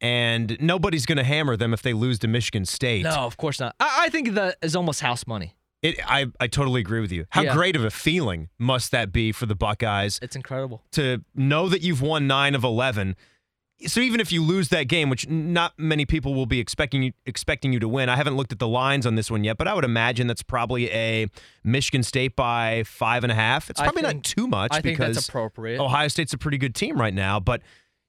and 0.00 0.56
nobody's 0.60 1.06
going 1.06 1.18
to 1.18 1.24
hammer 1.24 1.56
them 1.56 1.72
if 1.72 1.82
they 1.82 1.92
lose 1.92 2.18
to 2.20 2.28
Michigan 2.28 2.64
State. 2.64 3.04
No, 3.04 3.10
of 3.10 3.36
course 3.36 3.60
not. 3.60 3.74
I, 3.78 4.06
I 4.06 4.08
think 4.08 4.32
that 4.34 4.56
is 4.62 4.74
almost 4.74 5.00
house 5.00 5.26
money. 5.26 5.56
It, 5.82 5.98
I, 6.06 6.26
I 6.38 6.46
totally 6.46 6.82
agree 6.82 7.00
with 7.00 7.10
you. 7.10 7.24
How 7.30 7.42
yeah. 7.42 7.54
great 7.54 7.74
of 7.74 7.84
a 7.84 7.90
feeling 7.90 8.50
must 8.58 8.90
that 8.90 9.12
be 9.12 9.32
for 9.32 9.46
the 9.46 9.54
Buckeyes? 9.54 10.18
It's 10.20 10.36
incredible 10.36 10.82
to 10.92 11.24
know 11.34 11.68
that 11.70 11.80
you've 11.80 12.02
won 12.02 12.26
nine 12.26 12.54
of 12.54 12.64
eleven 12.64 13.16
so 13.86 14.00
even 14.00 14.20
if 14.20 14.30
you 14.30 14.42
lose 14.42 14.68
that 14.68 14.84
game, 14.84 15.08
which 15.08 15.28
not 15.28 15.72
many 15.78 16.04
people 16.04 16.34
will 16.34 16.46
be 16.46 16.60
expecting 16.60 17.02
you 17.02 17.12
expecting 17.26 17.72
you 17.72 17.80
to 17.80 17.88
win, 17.88 18.08
I 18.08 18.16
haven't 18.16 18.36
looked 18.36 18.52
at 18.52 18.58
the 18.58 18.68
lines 18.68 19.06
on 19.06 19.14
this 19.14 19.30
one 19.30 19.44
yet, 19.44 19.58
but 19.58 19.68
I 19.68 19.74
would 19.74 19.84
imagine 19.84 20.26
that's 20.26 20.42
probably 20.42 20.90
a 20.90 21.26
Michigan 21.64 22.02
State 22.02 22.36
by 22.36 22.82
five 22.84 23.24
and 23.24 23.32
a 23.32 23.34
half. 23.34 23.70
It's 23.70 23.80
probably 23.80 24.02
think, 24.02 24.16
not 24.16 24.24
too 24.24 24.46
much 24.46 24.72
I 24.72 24.80
because 24.80 25.16
that's 25.16 25.28
appropriate. 25.28 25.80
Ohio 25.80 26.08
State's 26.08 26.32
a 26.32 26.38
pretty 26.38 26.58
good 26.58 26.74
team 26.74 27.00
right 27.00 27.14
now, 27.14 27.40
but 27.40 27.62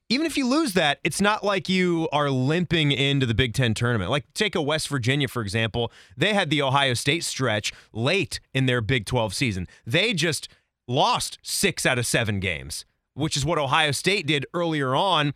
even 0.09 0.25
if 0.25 0.37
you 0.37 0.45
lose 0.45 0.73
that, 0.73 0.99
it's 1.05 1.21
not 1.21 1.41
like 1.41 1.69
you 1.69 2.09
are 2.11 2.29
limping 2.29 2.91
into 2.91 3.25
the 3.25 3.33
Big 3.33 3.53
Ten 3.53 3.73
tournament. 3.73 4.11
Like 4.11 4.25
take 4.33 4.55
a 4.55 4.61
West 4.61 4.89
Virginia, 4.89 5.29
for 5.29 5.41
example. 5.41 5.89
They 6.17 6.33
had 6.33 6.49
the 6.49 6.61
Ohio 6.61 6.95
State 6.95 7.23
stretch 7.23 7.71
late 7.93 8.41
in 8.53 8.65
their 8.65 8.81
Big 8.81 9.05
12 9.05 9.33
season. 9.33 9.69
They 9.85 10.13
just 10.13 10.49
lost 10.85 11.39
six 11.41 11.85
out 11.85 11.97
of 11.97 12.05
seven 12.05 12.41
games, 12.41 12.83
which 13.13 13.37
is 13.37 13.45
what 13.45 13.57
Ohio 13.57 13.91
State 13.91 14.27
did 14.27 14.45
earlier 14.53 14.93
on. 14.93 15.33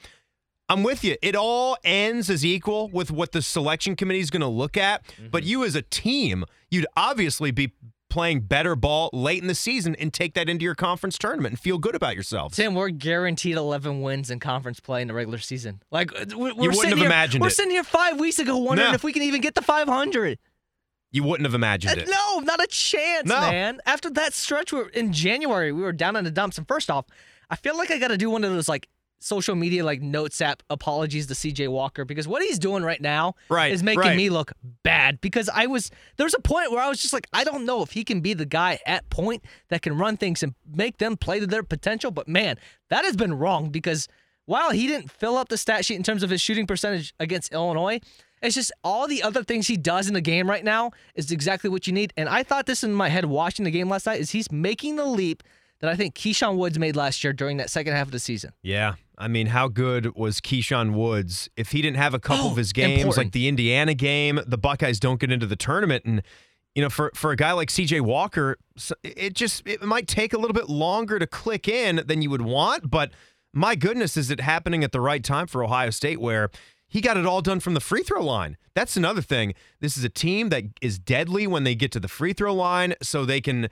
I'm 0.67 0.83
with 0.83 1.03
you. 1.03 1.15
It 1.21 1.35
all 1.35 1.77
ends 1.83 2.29
as 2.29 2.43
equal 2.43 2.89
with 2.89 3.11
what 3.11 3.31
the 3.31 3.41
selection 3.41 3.95
committee 3.95 4.19
is 4.19 4.29
going 4.29 4.41
to 4.41 4.47
look 4.47 4.77
at. 4.77 5.05
Mm-hmm. 5.07 5.27
But 5.29 5.43
you, 5.43 5.63
as 5.63 5.75
a 5.75 5.81
team, 5.83 6.45
you'd 6.71 6.87
obviously 6.97 7.51
be 7.51 7.73
playing 8.09 8.39
better 8.39 8.75
ball 8.75 9.09
late 9.11 9.41
in 9.41 9.47
the 9.47 9.55
season 9.55 9.93
and 9.95 10.13
take 10.13 10.35
that 10.35 10.47
into 10.47 10.63
your 10.63 10.73
conference 10.73 11.17
tournament 11.17 11.51
and 11.51 11.59
feel 11.59 11.77
good 11.77 11.95
about 11.95 12.13
yourselves. 12.15 12.55
Tim, 12.55 12.73
we're 12.73 12.89
guaranteed 12.89 13.57
11 13.57 14.01
wins 14.01 14.31
in 14.31 14.39
conference 14.39 14.79
play 14.79 15.01
in 15.01 15.09
the 15.09 15.13
regular 15.13 15.37
season. 15.37 15.81
Like 15.91 16.11
we're, 16.13 16.49
you 16.49 16.55
wouldn't 16.55 16.85
have 16.85 16.97
here, 16.97 17.07
imagined 17.07 17.41
We're 17.41 17.49
it. 17.49 17.55
sitting 17.55 17.71
here 17.71 17.83
five 17.83 18.17
weeks 18.17 18.39
ago 18.39 18.57
wondering 18.57 18.91
no. 18.91 18.95
if 18.95 19.03
we 19.03 19.11
can 19.11 19.23
even 19.23 19.41
get 19.41 19.53
the 19.53 19.61
500. 19.61 20.39
You 21.11 21.23
wouldn't 21.23 21.45
have 21.45 21.53
imagined 21.53 21.99
uh, 21.99 22.01
it. 22.03 22.09
No, 22.09 22.39
not 22.39 22.63
a 22.63 22.67
chance, 22.67 23.27
no. 23.27 23.41
man. 23.41 23.79
After 23.85 24.09
that 24.11 24.33
stretch, 24.33 24.73
in 24.93 25.11
January, 25.11 25.71
we 25.71 25.81
were 25.81 25.93
down 25.93 26.15
in 26.15 26.23
the 26.23 26.31
dumps. 26.31 26.57
And 26.57 26.67
first 26.67 26.89
off, 26.89 27.05
I 27.49 27.55
feel 27.55 27.77
like 27.77 27.91
I 27.91 27.99
got 27.99 28.09
to 28.09 28.17
do 28.17 28.29
one 28.29 28.43
of 28.43 28.51
those 28.51 28.69
like 28.69 28.87
social 29.19 29.55
media 29.55 29.83
like 29.83 30.01
notes 30.01 30.41
app 30.41 30.61
apologies 30.69 31.27
to 31.27 31.33
CJ 31.33 31.69
Walker 31.69 32.05
because 32.05 32.27
what 32.27 32.43
he's 32.43 32.59
doing 32.59 32.83
right 32.83 33.01
now 33.01 33.35
right, 33.49 33.71
is 33.71 33.81
making 33.81 34.01
right. 34.01 34.17
me 34.17 34.29
look 34.29 34.51
bad 34.83 35.19
because 35.21 35.49
I 35.49 35.65
was 35.65 35.89
there's 36.17 36.33
a 36.33 36.39
point 36.39 36.71
where 36.71 36.81
I 36.81 36.89
was 36.89 37.01
just 37.01 37.13
like 37.13 37.27
I 37.33 37.43
don't 37.43 37.65
know 37.65 37.81
if 37.81 37.91
he 37.91 38.03
can 38.03 38.21
be 38.21 38.33
the 38.33 38.45
guy 38.45 38.79
at 38.85 39.09
point 39.09 39.43
that 39.69 39.81
can 39.81 39.97
run 39.97 40.17
things 40.17 40.43
and 40.43 40.53
make 40.71 40.97
them 40.97 41.17
play 41.17 41.39
to 41.39 41.47
their 41.47 41.63
potential 41.63 42.11
but 42.11 42.27
man 42.27 42.57
that 42.89 43.05
has 43.05 43.15
been 43.15 43.33
wrong 43.33 43.69
because 43.69 44.07
while 44.45 44.71
he 44.71 44.85
didn't 44.85 45.09
fill 45.09 45.37
up 45.37 45.49
the 45.49 45.57
stat 45.57 45.85
sheet 45.85 45.95
in 45.95 46.03
terms 46.03 46.21
of 46.21 46.29
his 46.29 46.41
shooting 46.41 46.67
percentage 46.67 47.13
against 47.19 47.51
Illinois 47.51 47.99
it's 48.41 48.55
just 48.55 48.71
all 48.83 49.07
the 49.07 49.23
other 49.23 49.43
things 49.43 49.67
he 49.67 49.77
does 49.77 50.07
in 50.07 50.13
the 50.13 50.21
game 50.21 50.47
right 50.47 50.63
now 50.63 50.91
is 51.15 51.31
exactly 51.31 51.69
what 51.69 51.87
you 51.87 51.93
need 51.93 52.13
and 52.15 52.29
I 52.29 52.43
thought 52.43 52.65
this 52.65 52.83
in 52.83 52.93
my 52.93 53.09
head 53.09 53.25
watching 53.25 53.65
the 53.65 53.71
game 53.71 53.89
last 53.89 54.05
night 54.05 54.19
is 54.19 54.31
he's 54.31 54.51
making 54.51 54.97
the 54.97 55.05
leap 55.05 55.41
that 55.79 55.89
I 55.89 55.95
think 55.95 56.15
Keyshawn 56.15 56.57
Woods 56.57 56.79
made 56.79 56.95
last 56.95 57.23
year 57.23 57.33
during 57.33 57.57
that 57.57 57.69
second 57.69 57.93
half 57.93 58.07
of 58.07 58.11
the 58.11 58.19
season. 58.19 58.53
Yeah. 58.61 58.95
I 59.17 59.27
mean, 59.27 59.47
how 59.47 59.67
good 59.67 60.15
was 60.15 60.41
Keyshawn 60.41 60.93
Woods? 60.93 61.49
If 61.55 61.71
he 61.71 61.81
didn't 61.81 61.97
have 61.97 62.13
a 62.13 62.19
couple 62.19 62.47
oh, 62.47 62.51
of 62.51 62.57
his 62.57 62.73
games, 62.73 63.01
important. 63.01 63.17
like 63.17 63.31
the 63.33 63.47
Indiana 63.47 63.93
game, 63.93 64.39
the 64.45 64.57
Buckeyes 64.57 64.99
don't 64.99 65.19
get 65.19 65.31
into 65.31 65.45
the 65.45 65.55
tournament. 65.55 66.05
And, 66.05 66.21
you 66.73 66.81
know, 66.81 66.89
for, 66.89 67.11
for 67.15 67.31
a 67.31 67.35
guy 67.35 67.51
like 67.53 67.69
CJ 67.69 68.01
Walker, 68.01 68.57
it 69.03 69.33
just 69.33 69.65
it 69.65 69.81
might 69.83 70.07
take 70.07 70.33
a 70.33 70.37
little 70.37 70.53
bit 70.53 70.69
longer 70.69 71.19
to 71.19 71.27
click 71.27 71.67
in 71.67 72.03
than 72.05 72.21
you 72.21 72.29
would 72.29 72.41
want. 72.41 72.89
But 72.89 73.11
my 73.53 73.75
goodness, 73.75 74.17
is 74.17 74.29
it 74.29 74.41
happening 74.41 74.83
at 74.83 74.91
the 74.91 75.01
right 75.01 75.23
time 75.23 75.47
for 75.47 75.63
Ohio 75.63 75.89
State 75.89 76.19
where 76.19 76.49
he 76.87 77.01
got 77.01 77.17
it 77.17 77.25
all 77.25 77.41
done 77.41 77.59
from 77.59 77.73
the 77.73 77.79
free 77.79 78.03
throw 78.03 78.23
line. 78.23 78.57
That's 78.73 78.95
another 78.95 79.21
thing. 79.21 79.53
This 79.79 79.97
is 79.97 80.03
a 80.03 80.09
team 80.09 80.49
that 80.49 80.63
is 80.81 80.99
deadly 80.99 81.47
when 81.47 81.63
they 81.63 81.75
get 81.75 81.91
to 81.93 81.99
the 81.99 82.07
free 82.07 82.33
throw 82.33 82.53
line, 82.53 82.93
so 83.01 83.25
they 83.25 83.41
can 83.41 83.69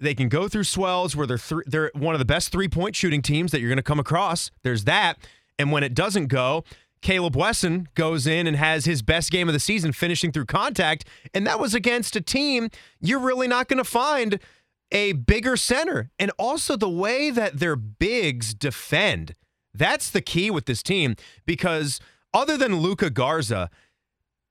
they 0.00 0.14
can 0.14 0.28
go 0.28 0.48
through 0.48 0.64
swells 0.64 1.16
where 1.16 1.26
they're 1.26 1.38
th- 1.38 1.64
they're 1.66 1.90
one 1.94 2.14
of 2.14 2.18
the 2.18 2.24
best 2.24 2.50
three 2.50 2.68
point 2.68 2.96
shooting 2.96 3.22
teams 3.22 3.52
that 3.52 3.60
you're 3.60 3.68
going 3.68 3.76
to 3.76 3.82
come 3.82 4.00
across. 4.00 4.50
There's 4.62 4.84
that, 4.84 5.18
and 5.58 5.72
when 5.72 5.82
it 5.82 5.94
doesn't 5.94 6.26
go, 6.26 6.64
Kaleb 7.02 7.36
Wesson 7.36 7.88
goes 7.94 8.26
in 8.26 8.46
and 8.46 8.56
has 8.56 8.84
his 8.84 9.02
best 9.02 9.30
game 9.30 9.48
of 9.48 9.54
the 9.54 9.60
season, 9.60 9.92
finishing 9.92 10.32
through 10.32 10.46
contact, 10.46 11.04
and 11.32 11.46
that 11.46 11.60
was 11.60 11.74
against 11.74 12.16
a 12.16 12.20
team 12.20 12.70
you're 13.00 13.20
really 13.20 13.48
not 13.48 13.68
going 13.68 13.78
to 13.78 13.84
find 13.84 14.40
a 14.90 15.12
bigger 15.12 15.56
center, 15.56 16.10
and 16.18 16.32
also 16.38 16.76
the 16.76 16.88
way 16.88 17.30
that 17.30 17.58
their 17.58 17.76
bigs 17.76 18.54
defend. 18.54 19.34
That's 19.74 20.10
the 20.10 20.22
key 20.22 20.50
with 20.50 20.64
this 20.64 20.82
team 20.82 21.14
because 21.44 22.00
other 22.32 22.56
than 22.56 22.76
Luka 22.76 23.10
Garza, 23.10 23.70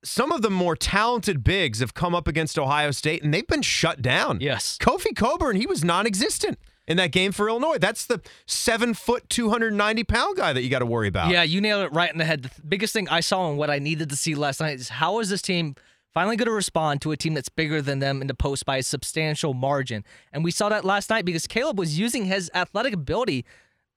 some 0.08 0.32
of 0.32 0.42
the 0.42 0.50
more 0.50 0.76
talented 0.76 1.44
bigs 1.44 1.80
have 1.80 1.94
come 1.94 2.16
up 2.16 2.28
against 2.28 2.58
Ohio 2.58 2.92
State 2.92 3.24
and 3.24 3.34
they've 3.34 3.48
been 3.48 3.62
shut 3.62 4.02
down. 4.02 4.40
Yes. 4.42 4.78
Kofi 4.80 5.16
Cockburn, 5.16 5.56
he 5.56 5.68
was 5.68 5.84
non 5.84 6.08
existent 6.08 6.58
in 6.88 6.98
that 6.98 7.12
game 7.12 7.32
for 7.32 7.50
Illinois. 7.50 7.78
That's 7.78 8.06
the 8.06 8.22
seven 8.46 8.94
foot, 8.94 9.30
290 9.30 10.04
pound 10.06 10.38
guy 10.38 10.54
that 10.54 10.64
you 10.64 10.70
got 10.70 10.80
to 10.80 10.86
worry 10.86 11.08
about. 11.08 11.30
Yeah, 11.30 11.44
you 11.44 11.62
nailed 11.62 11.86
it 11.86 11.94
right 11.94 12.12
in 12.12 12.18
the 12.18 12.26
head. 12.26 12.44
The 12.44 12.50
th- 12.50 12.62
biggest 12.68 12.94
thing 12.94 13.10
I 13.10 13.20
saw 13.20 13.50
and 13.50 13.58
what 13.58 13.70
I 13.70 13.80
needed 13.80 14.10
to 14.10 14.16
see 14.16 14.36
last 14.36 14.60
night 14.60 14.80
is 14.80 14.90
how 14.90 15.20
is 15.20 15.30
this 15.30 15.42
team 15.42 15.76
finally 16.14 16.38
going 16.38 16.48
to 16.48 16.54
respond 16.54 17.02
to 17.02 17.12
a 17.12 17.18
team 17.18 17.34
that's 17.34 17.50
bigger 17.50 17.82
than 17.82 18.00
them 18.00 18.22
in 18.22 18.28
the 18.28 18.34
post 18.34 18.66
by 18.66 18.78
a 18.78 18.84
substantial 18.84 19.54
margin? 19.54 20.04
And 20.32 20.44
we 20.44 20.52
saw 20.52 20.70
that 20.70 20.86
last 20.86 21.10
night 21.10 21.26
because 21.26 21.48
Kaleb 21.48 21.76
was 21.76 22.00
using 22.00 22.26
his 22.26 22.50
athletic 22.56 22.94
ability 22.94 23.46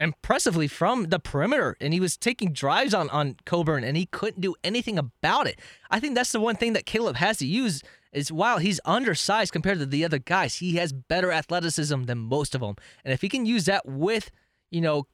impressively 0.01 0.67
from 0.67 1.05
the 1.11 1.19
perimeter 1.21 1.77
and 1.81 1.93
he 1.93 2.01
was 2.01 2.17
taking 2.17 2.53
drives 2.53 2.95
on 2.95 3.09
on 3.11 3.37
Cockburn 3.45 3.85
and 3.85 3.97
he 3.97 4.07
couldn't 4.07 4.41
do 4.41 4.55
anything 4.65 4.99
about 4.99 5.47
it. 5.47 5.61
I 5.91 6.01
think 6.01 6.15
that's 6.15 6.33
the 6.33 6.41
one 6.41 6.57
thing 6.57 6.73
that 6.73 6.87
Kaleb 6.87 7.17
has 7.17 7.37
to 7.39 7.47
use 7.47 7.83
is 8.13 8.33
while 8.33 8.59
he's 8.59 8.81
undersized 8.85 9.53
compared 9.53 9.79
to 9.79 9.87
the 9.87 10.05
other 10.05 10.19
guys, 10.19 10.57
he 10.57 10.77
has 10.77 10.93
better 10.93 11.31
athleticism 11.31 12.05
than 12.05 12.19
most 12.19 12.55
of 12.57 12.61
them. 12.61 12.75
And 13.05 13.13
if 13.15 13.21
he 13.21 13.29
can 13.29 13.47
use 13.47 13.67
that 13.67 13.87
with, 13.87 14.31
you 14.71 14.81
know, 14.81 15.07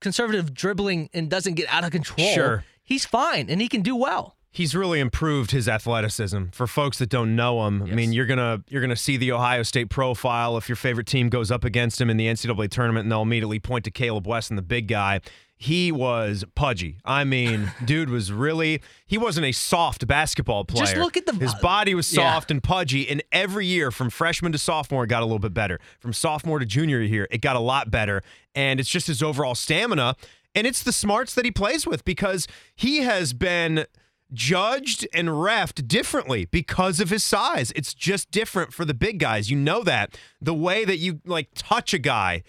conservative 0.00 0.54
dribbling 0.54 1.10
and 1.12 1.28
doesn't 1.28 1.54
get 1.54 1.66
out 1.72 1.82
of 1.84 1.90
control, 1.90 2.28
Sure. 2.34 2.64
he's 2.84 3.04
fine 3.04 3.50
and 3.50 3.60
he 3.60 3.68
can 3.68 3.82
do 3.82 3.96
well. 3.96 4.36
He's 4.50 4.74
really 4.74 4.98
improved 4.98 5.50
his 5.50 5.68
athleticism. 5.68 6.46
For 6.52 6.66
folks 6.66 6.98
that 6.98 7.10
don't 7.10 7.36
know 7.36 7.66
him, 7.66 7.82
I 7.82 7.86
mean, 7.94 8.12
you're 8.12 8.26
gonna 8.26 8.62
you're 8.68 8.80
gonna 8.80 8.96
see 8.96 9.16
the 9.16 9.30
Ohio 9.32 9.62
State 9.62 9.90
profile 9.90 10.56
if 10.56 10.68
your 10.68 10.76
favorite 10.76 11.06
team 11.06 11.28
goes 11.28 11.50
up 11.50 11.64
against 11.64 12.00
him 12.00 12.08
in 12.10 12.16
the 12.16 12.26
NCAA 12.26 12.70
tournament, 12.70 13.04
and 13.04 13.12
they'll 13.12 13.22
immediately 13.22 13.60
point 13.60 13.84
to 13.84 13.90
Kaleb 13.90 14.26
Wesson, 14.26 14.56
the 14.56 14.62
big 14.62 14.88
guy. 14.88 15.20
He 15.60 15.90
was 15.92 16.44
pudgy. 16.54 16.98
I 17.04 17.24
mean, 17.24 17.72
dude 17.84 18.08
was 18.10 18.32
really 18.32 18.80
he 19.06 19.18
wasn't 19.18 19.44
a 19.46 19.52
soft 19.52 20.06
basketball 20.06 20.64
player. 20.64 20.86
Just 20.86 20.96
look 20.96 21.16
at 21.16 21.26
the- 21.26 21.34
his 21.34 21.54
body 21.56 21.94
was 21.94 22.10
Yeah. 22.12 22.32
soft 22.32 22.50
and 22.50 22.62
pudgy, 22.62 23.08
and 23.08 23.22
every 23.32 23.66
year 23.66 23.90
from 23.90 24.08
freshman 24.08 24.52
to 24.52 24.58
sophomore, 24.58 25.04
it 25.04 25.08
got 25.08 25.20
a 25.22 25.26
little 25.26 25.38
bit 25.40 25.52
better. 25.54 25.78
From 26.00 26.12
sophomore 26.14 26.58
to 26.58 26.64
junior 26.66 27.00
year, 27.00 27.28
it 27.30 27.42
got 27.42 27.54
a 27.56 27.60
lot 27.60 27.90
better, 27.90 28.22
and 28.54 28.80
it's 28.80 28.88
just 28.88 29.08
his 29.08 29.22
overall 29.22 29.54
stamina. 29.54 30.16
And 30.54 30.66
it's 30.66 30.82
the 30.82 30.92
smarts 30.92 31.34
that 31.34 31.44
he 31.44 31.50
plays 31.50 31.86
with 31.86 32.04
because 32.06 32.48
he 32.74 32.98
has 33.02 33.32
been 33.34 33.84
judged 34.32 35.06
and 35.12 35.28
refed 35.28 35.86
differently 35.88 36.44
because 36.46 37.00
of 37.00 37.10
his 37.10 37.24
size. 37.24 37.72
It's 37.74 37.94
just 37.94 38.30
different 38.30 38.72
for 38.72 38.84
the 38.84 38.94
big 38.94 39.18
guys. 39.18 39.50
You 39.50 39.56
know 39.56 39.82
that. 39.84 40.18
The 40.40 40.54
way 40.54 40.84
that 40.84 40.98
you 40.98 41.20
like 41.24 41.48
touch 41.54 41.94
a 41.94 41.98
guy, 41.98 42.42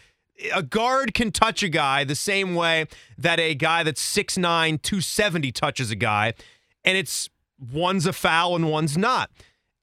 a 0.53 0.63
guard 0.63 1.13
can 1.13 1.31
touch 1.31 1.63
a 1.63 1.69
guy 1.69 2.03
the 2.03 2.15
same 2.15 2.55
way 2.55 2.86
that 3.17 3.39
a 3.39 3.55
guy 3.55 3.83
that's 3.83 4.01
6'9, 4.15 4.81
270 4.81 5.51
touches 5.51 5.91
a 5.91 5.95
guy, 5.95 6.33
and 6.83 6.98
it's 6.98 7.29
one's 7.71 8.05
a 8.05 8.13
foul 8.13 8.55
and 8.55 8.69
one's 8.69 8.98
not. 8.98 9.29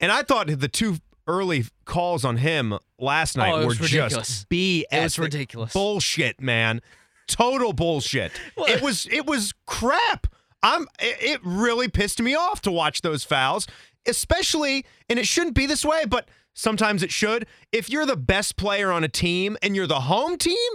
And 0.01 0.13
I 0.13 0.23
thought 0.23 0.47
the 0.49 0.69
two 0.69 0.97
early 1.27 1.65
calls 1.85 2.25
on 2.25 2.37
him 2.39 2.79
last 2.99 3.37
night 3.37 3.53
Oh, 3.53 3.67
were 3.67 3.73
ridiculous. 3.75 4.13
just 4.13 4.49
BS. 4.49 4.85
It 4.93 5.03
was 5.03 5.19
ridiculous. 5.19 5.73
Bullshit, 5.73 6.41
man. 6.41 6.81
Total 7.27 7.73
bullshit. 7.73 8.33
it 8.57 8.81
was 8.83 9.07
it 9.11 9.27
was 9.27 9.53
crap. 9.67 10.27
I'm 10.63 10.87
it 10.99 11.41
really 11.45 11.89
pissed 11.89 12.21
me 12.21 12.35
off 12.35 12.61
to 12.63 12.71
watch 12.73 13.03
those 13.03 13.25
fouls, 13.25 13.67
especially 14.07 14.85
and 15.09 15.19
it 15.19 15.27
shouldn't 15.27 15.55
be 15.55 15.67
this 15.67 15.85
way, 15.85 16.05
but 16.05 16.29
sometimes 16.55 17.03
it 17.03 17.11
should. 17.13 17.47
If 17.73 17.91
you're 17.91 18.07
the 18.07 18.17
best 18.17 18.57
player 18.57 18.91
on 18.91 19.05
a 19.05 19.09
team 19.09 19.57
and 19.63 19.77
you're 19.77 19.87
the 19.87 20.01
home 20.01 20.39
team, 20.39 20.71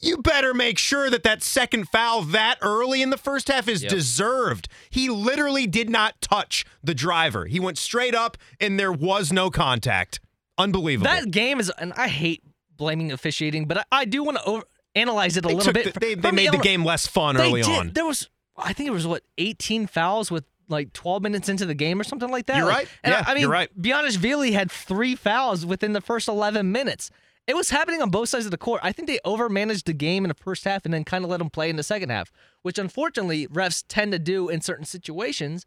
you 0.00 0.18
better 0.18 0.52
make 0.52 0.78
sure 0.78 1.08
that 1.10 1.22
that 1.22 1.42
second 1.42 1.88
foul 1.88 2.22
that 2.22 2.58
early 2.62 3.00
in 3.02 3.10
the 3.10 3.16
first 3.16 3.48
half 3.48 3.68
is 3.68 3.82
Yep. 3.82 3.90
deserved. 3.90 4.68
He 4.90 5.08
literally 5.08 5.66
did 5.66 5.88
not 5.88 6.20
touch 6.20 6.64
the 6.82 6.94
driver. 6.94 7.46
He 7.46 7.60
went 7.60 7.78
straight 7.78 8.14
up 8.14 8.36
and 8.60 8.78
there 8.78 8.92
was 8.92 9.32
no 9.32 9.50
contact. 9.50 10.20
Unbelievable. 10.58 11.10
That 11.10 11.30
game 11.30 11.58
is, 11.60 11.70
and 11.78 11.92
I 11.94 12.08
hate 12.08 12.42
blaming 12.76 13.12
officiating, 13.12 13.66
but 13.66 13.78
I, 13.78 13.84
I 13.92 14.04
do 14.04 14.22
want 14.24 14.38
to 14.38 14.44
over 14.44 14.64
analyze 14.94 15.36
it 15.36 15.44
a 15.44 15.48
they 15.48 15.54
little 15.54 15.72
bit. 15.72 15.94
the- 15.94 16.00
they, 16.00 16.14
they 16.14 16.30
made 16.30 16.44
the 16.48 16.54
Illinois- 16.54 16.62
game 16.62 16.84
less 16.84 17.06
fun 17.06 17.36
They 17.36 17.42
early 17.48 17.62
did. 17.62 17.70
on. 17.78 17.90
There 17.92 18.04
was, 18.06 18.28
I 18.56 18.72
think 18.72 18.88
it 18.88 18.92
was 18.92 19.06
what, 19.06 19.22
18 19.38 19.86
fouls 19.86 20.30
with 20.30 20.44
like 20.68 20.92
12 20.92 21.22
minutes 21.22 21.48
into 21.48 21.66
the 21.66 21.74
game 21.74 22.00
or 22.00 22.04
something 22.04 22.30
like 22.30 22.46
that. 22.46 22.58
You're 22.58 22.66
Like, 22.66 22.76
right. 22.76 22.88
and 23.02 23.12
Yeah, 23.12 23.24
I, 23.26 23.30
I 23.30 23.34
mean, 23.34 23.42
you're 23.42 23.50
right. 23.50 23.70
Bezhanishvili 23.80 24.52
had 24.52 24.70
three 24.70 25.14
fouls 25.14 25.66
within 25.66 25.92
the 25.92 26.00
first 26.00 26.28
11 26.28 26.70
minutes. 26.70 27.10
It 27.46 27.54
was 27.54 27.68
happening 27.70 28.00
on 28.00 28.08
both 28.08 28.30
sides 28.30 28.46
of 28.46 28.50
the 28.50 28.58
court. 28.58 28.80
I 28.82 28.92
think 28.92 29.06
they 29.06 29.18
overmanaged 29.26 29.84
the 29.84 29.92
game 29.92 30.24
in 30.24 30.28
the 30.28 30.34
first 30.34 30.64
half 30.64 30.86
and 30.86 30.94
then 30.94 31.04
kind 31.04 31.24
of 31.24 31.30
let 31.30 31.38
them 31.38 31.50
play 31.50 31.68
in 31.68 31.76
the 31.76 31.82
second 31.82 32.08
half, 32.08 32.32
which 32.62 32.78
unfortunately 32.78 33.46
refs 33.48 33.84
tend 33.86 34.12
to 34.12 34.18
do 34.18 34.48
in 34.48 34.62
certain 34.62 34.86
situations. 34.86 35.66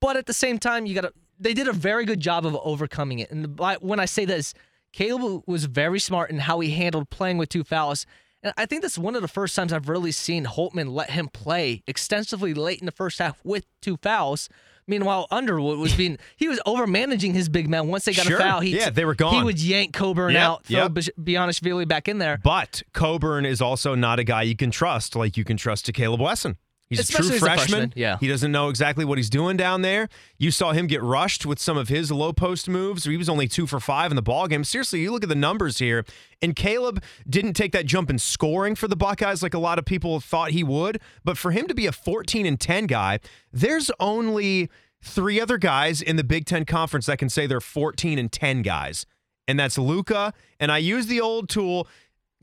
But 0.00 0.16
at 0.16 0.26
the 0.26 0.32
same 0.32 0.58
time, 0.58 0.86
you 0.86 0.94
got 0.94 1.02
to. 1.02 1.12
They 1.38 1.54
did 1.54 1.66
a 1.66 1.72
very 1.72 2.04
good 2.04 2.20
job 2.20 2.46
of 2.46 2.56
overcoming 2.62 3.18
it. 3.18 3.30
And 3.32 3.58
when 3.80 3.98
I 3.98 4.04
say 4.04 4.24
this, 4.24 4.54
Kaleb 4.92 5.42
was 5.46 5.64
very 5.64 5.98
smart 5.98 6.30
in 6.30 6.38
how 6.38 6.60
he 6.60 6.70
handled 6.70 7.10
playing 7.10 7.38
with 7.38 7.48
two 7.48 7.64
fouls. 7.64 8.06
And 8.42 8.52
I 8.56 8.66
think 8.66 8.82
that's 8.82 8.98
one 8.98 9.14
of 9.14 9.22
the 9.22 9.28
first 9.28 9.54
times 9.54 9.72
I've 9.72 9.88
really 9.88 10.12
seen 10.12 10.44
Holtmann 10.46 10.92
let 10.92 11.10
him 11.10 11.28
play 11.28 11.82
extensively 11.86 12.54
late 12.54 12.80
in 12.80 12.86
the 12.86 12.92
first 12.92 13.18
half 13.18 13.40
with 13.44 13.64
two 13.80 13.96
fouls. 13.98 14.48
Meanwhile, 14.86 15.28
Underwood 15.30 15.78
was 15.78 15.94
being 15.94 16.18
he 16.36 16.48
was 16.48 16.60
over 16.66 16.86
managing 16.86 17.34
his 17.34 17.48
big 17.48 17.68
man. 17.68 17.86
Once 17.86 18.04
they 18.04 18.12
got 18.12 18.26
Sure. 18.26 18.36
a 18.38 18.40
foul, 18.40 18.60
he 18.60 18.76
Yeah, 18.76 18.90
they 18.90 19.04
were 19.04 19.14
gone. 19.14 19.34
He 19.34 19.42
would 19.44 19.60
yank 19.60 19.92
Cockburn 19.92 20.32
Yep, 20.32 20.42
out, 20.42 20.64
throw 20.64 20.82
yep. 20.82 20.92
Bezhanishvili 20.92 21.86
back 21.86 22.08
in 22.08 22.18
there. 22.18 22.38
But 22.42 22.82
Cockburn 22.92 23.46
is 23.46 23.60
also 23.62 23.94
not 23.94 24.18
a 24.18 24.24
guy 24.24 24.42
you 24.42 24.56
can 24.56 24.72
trust 24.72 25.14
like 25.14 25.36
you 25.36 25.44
can 25.44 25.56
trust 25.56 25.86
to 25.86 25.92
Kaleb 25.92 26.18
Wesson. 26.18 26.56
He's 26.92 27.08
Especially 27.08 27.26
a 27.26 27.28
true 27.28 27.36
as 27.36 27.42
a 27.42 27.46
freshman. 27.46 27.68
freshman, 27.68 27.92
yeah. 27.96 28.18
He 28.20 28.28
doesn't 28.28 28.52
know 28.52 28.68
exactly 28.68 29.06
what 29.06 29.16
he's 29.16 29.30
doing 29.30 29.56
down 29.56 29.80
there. 29.80 30.10
You 30.36 30.50
saw 30.50 30.72
him 30.72 30.86
get 30.86 31.02
rushed 31.02 31.46
with 31.46 31.58
some 31.58 31.78
of 31.78 31.88
his 31.88 32.12
low 32.12 32.34
post 32.34 32.68
moves. 32.68 33.04
He 33.04 33.16
was 33.16 33.30
only 33.30 33.48
two 33.48 33.66
for 33.66 33.80
five 33.80 34.12
in 34.12 34.16
the 34.16 34.22
ball 34.22 34.46
game. 34.46 34.62
Seriously, 34.62 35.00
you 35.00 35.10
look 35.10 35.22
at 35.22 35.30
the 35.30 35.34
numbers 35.34 35.78
here, 35.78 36.04
and 36.42 36.54
Kaleb 36.54 37.02
didn't 37.26 37.54
take 37.54 37.72
that 37.72 37.86
jump 37.86 38.10
in 38.10 38.18
scoring 38.18 38.74
for 38.74 38.88
the 38.88 38.96
Buckeyes 38.96 39.42
like 39.42 39.54
a 39.54 39.58
lot 39.58 39.78
of 39.78 39.86
people 39.86 40.20
thought 40.20 40.50
he 40.50 40.62
would. 40.62 41.00
But 41.24 41.38
for 41.38 41.50
him 41.50 41.66
to 41.66 41.74
be 41.74 41.86
a 41.86 41.92
14 41.92 42.44
and 42.44 42.60
10 42.60 42.86
guy, 42.88 43.20
there's 43.50 43.90
only 43.98 44.68
three 45.02 45.40
other 45.40 45.56
guys 45.56 46.02
in 46.02 46.16
the 46.16 46.24
Big 46.24 46.44
Ten 46.44 46.66
Conference 46.66 47.06
that 47.06 47.18
can 47.18 47.30
say 47.30 47.46
they're 47.46 47.60
14 47.60 48.18
and 48.18 48.30
10 48.30 48.60
guys. 48.62 49.06
And 49.48 49.58
that's 49.58 49.76
Luka. 49.78 50.32
And 50.60 50.70
I 50.70 50.78
use 50.78 51.06
the 51.06 51.20
old 51.20 51.48
tool. 51.48 51.88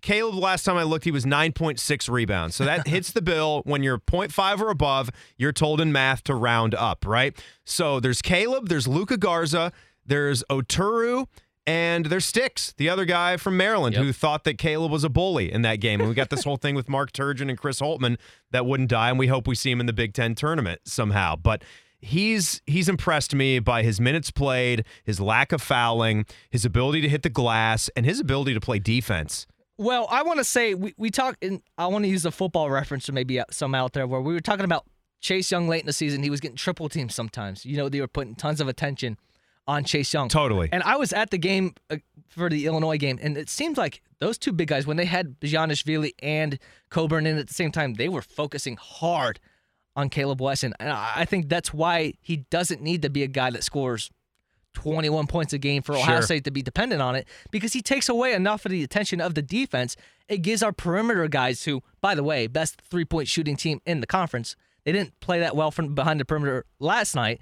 Kaleb, 0.01 0.35
last 0.39 0.63
time 0.63 0.77
I 0.77 0.83
looked, 0.83 1.03
he 1.05 1.11
was 1.11 1.25
9.6 1.25 2.09
rebounds. 2.09 2.55
So 2.55 2.65
that 2.65 2.87
hits 2.87 3.11
the 3.11 3.21
bill. 3.21 3.61
When 3.65 3.83
you're 3.83 3.99
0.5 3.99 4.59
or 4.61 4.69
above, 4.69 5.09
you're 5.37 5.51
told 5.53 5.81
in 5.81 5.91
math 5.91 6.23
to 6.25 6.35
round 6.35 6.75
up, 6.75 7.05
right? 7.05 7.37
So 7.65 7.99
there's 7.99 8.21
Kaleb, 8.21 8.69
there's 8.69 8.87
Luka 8.87 9.17
Garza, 9.17 9.71
there's 10.05 10.43
Oturu, 10.49 11.27
and 11.67 12.05
there's 12.07 12.25
Sticks, 12.25 12.73
the 12.77 12.89
other 12.89 13.05
guy 13.05 13.37
from 13.37 13.55
Maryland 13.55 13.93
Yep. 13.95 14.03
who 14.03 14.13
thought 14.13 14.43
that 14.45 14.57
Kaleb 14.57 14.89
was 14.89 15.03
a 15.03 15.09
bully 15.09 15.51
in 15.51 15.61
that 15.61 15.75
game. 15.75 15.99
And 15.99 16.09
we 16.09 16.15
got 16.15 16.31
this 16.31 16.43
whole 16.43 16.57
thing 16.57 16.73
with 16.73 16.89
Mark 16.89 17.11
Turgeon 17.11 17.47
and 17.49 17.57
Chris 17.59 17.79
Holtmann 17.79 18.17
that 18.51 18.65
wouldn't 18.65 18.89
die. 18.89 19.09
And 19.09 19.19
we 19.19 19.27
hope 19.27 19.47
we 19.47 19.53
see 19.55 19.69
him 19.69 19.79
in 19.79 19.85
the 19.85 19.93
Big 19.93 20.13
Ten 20.13 20.33
tournament 20.33 20.81
somehow. 20.85 21.35
But 21.35 21.63
he's 21.99 22.61
he's 22.65 22.89
impressed 22.89 23.35
me 23.35 23.59
by 23.59 23.83
his 23.83 23.99
minutes 24.01 24.31
played, 24.31 24.83
his 25.03 25.19
lack 25.19 25.51
of 25.51 25.61
fouling, 25.61 26.25
his 26.49 26.65
ability 26.65 27.01
to 27.01 27.09
hit 27.09 27.21
the 27.21 27.29
glass, 27.29 27.87
and 27.95 28.03
his 28.05 28.19
ability 28.19 28.55
to 28.55 28.59
play 28.59 28.79
defense. 28.79 29.45
Well, 29.79 30.07
I 30.11 30.23
want 30.23 30.39
to 30.39 30.43
say 30.43 30.73
we, 30.73 30.93
we 30.97 31.09
talk. 31.09 31.37
And 31.41 31.61
I 31.77 31.87
want 31.87 32.03
to 32.03 32.09
use 32.09 32.25
a 32.25 32.31
football 32.31 32.69
reference 32.69 33.07
or 33.07 33.13
maybe 33.13 33.41
some 33.49 33.73
out 33.73 33.93
there 33.93 34.05
where 34.05 34.19
we 34.19 34.33
were 34.33 34.41
talking 34.41 34.65
about 34.65 34.85
Chase 35.21 35.49
Young 35.49 35.69
late 35.69 35.79
in 35.79 35.85
the 35.85 35.93
season. 35.93 36.21
He 36.21 36.29
was 36.29 36.41
getting 36.41 36.57
triple 36.57 36.89
teamed 36.89 37.13
sometimes. 37.13 37.65
You 37.65 37.77
know, 37.77 37.87
they 37.87 38.01
were 38.01 38.07
putting 38.07 38.35
tons 38.35 38.59
of 38.59 38.67
attention 38.67 39.17
on 39.67 39.85
Chase 39.85 40.13
Young. 40.13 40.27
Totally. 40.27 40.67
And 40.73 40.83
I 40.83 40.97
was 40.97 41.13
at 41.13 41.29
the 41.29 41.37
game 41.37 41.75
uh, 41.89 41.95
for 42.27 42.49
the 42.49 42.65
Illinois 42.65 42.97
game, 42.97 43.19
and 43.21 43.37
it 43.37 43.49
seemed 43.49 43.77
like 43.77 44.01
those 44.19 44.37
two 44.37 44.51
big 44.51 44.67
guys, 44.67 44.85
when 44.85 44.97
they 44.97 45.05
had 45.05 45.39
Bezhanishvili 45.39 46.11
and 46.21 46.59
Cockburn 46.89 47.25
in 47.25 47.37
at 47.37 47.47
the 47.47 47.53
same 47.53 47.71
time, 47.71 47.93
they 47.93 48.09
were 48.09 48.21
focusing 48.21 48.75
hard 48.75 49.39
on 49.95 50.09
Kaleb 50.09 50.41
Wesson. 50.41 50.73
And 50.79 50.91
I 50.91 51.23
think 51.23 51.47
that's 51.47 51.73
why 51.73 52.15
he 52.19 52.37
doesn't 52.49 52.81
need 52.81 53.01
to 53.03 53.09
be 53.09 53.23
a 53.23 53.27
guy 53.27 53.49
that 53.51 53.63
scores 53.63 54.11
21 54.81 55.27
points 55.27 55.51
a 55.51 55.57
game 55.57 55.81
for 55.81 55.93
Ohio 55.93 56.15
Sure. 56.17 56.21
State 56.21 56.43
to 56.45 56.51
be 56.51 56.61
dependent 56.61 57.01
on 57.01 57.15
it 57.15 57.27
because 57.51 57.73
he 57.73 57.81
takes 57.81 58.07
away 58.07 58.33
enough 58.33 58.65
of 58.65 58.71
the 58.71 58.83
attention 58.83 59.19
of 59.19 59.35
the 59.35 59.41
defense. 59.41 59.97
It 60.29 60.37
gives 60.37 60.63
our 60.63 60.71
perimeter 60.71 61.27
guys, 61.27 61.63
who, 61.65 61.83
by 62.01 62.15
the 62.15 62.23
way, 62.23 62.47
best 62.47 62.81
three 62.89 63.05
point 63.05 63.27
shooting 63.27 63.55
team 63.57 63.81
in 63.85 63.99
the 63.99 64.07
conference, 64.07 64.55
They 64.85 64.93
didn't 64.93 65.19
play 65.19 65.39
that 65.39 65.55
well 65.55 65.71
from 65.71 65.95
behind 65.95 66.19
the 66.19 66.25
perimeter 66.25 66.65
last 66.79 67.13
night, 67.13 67.39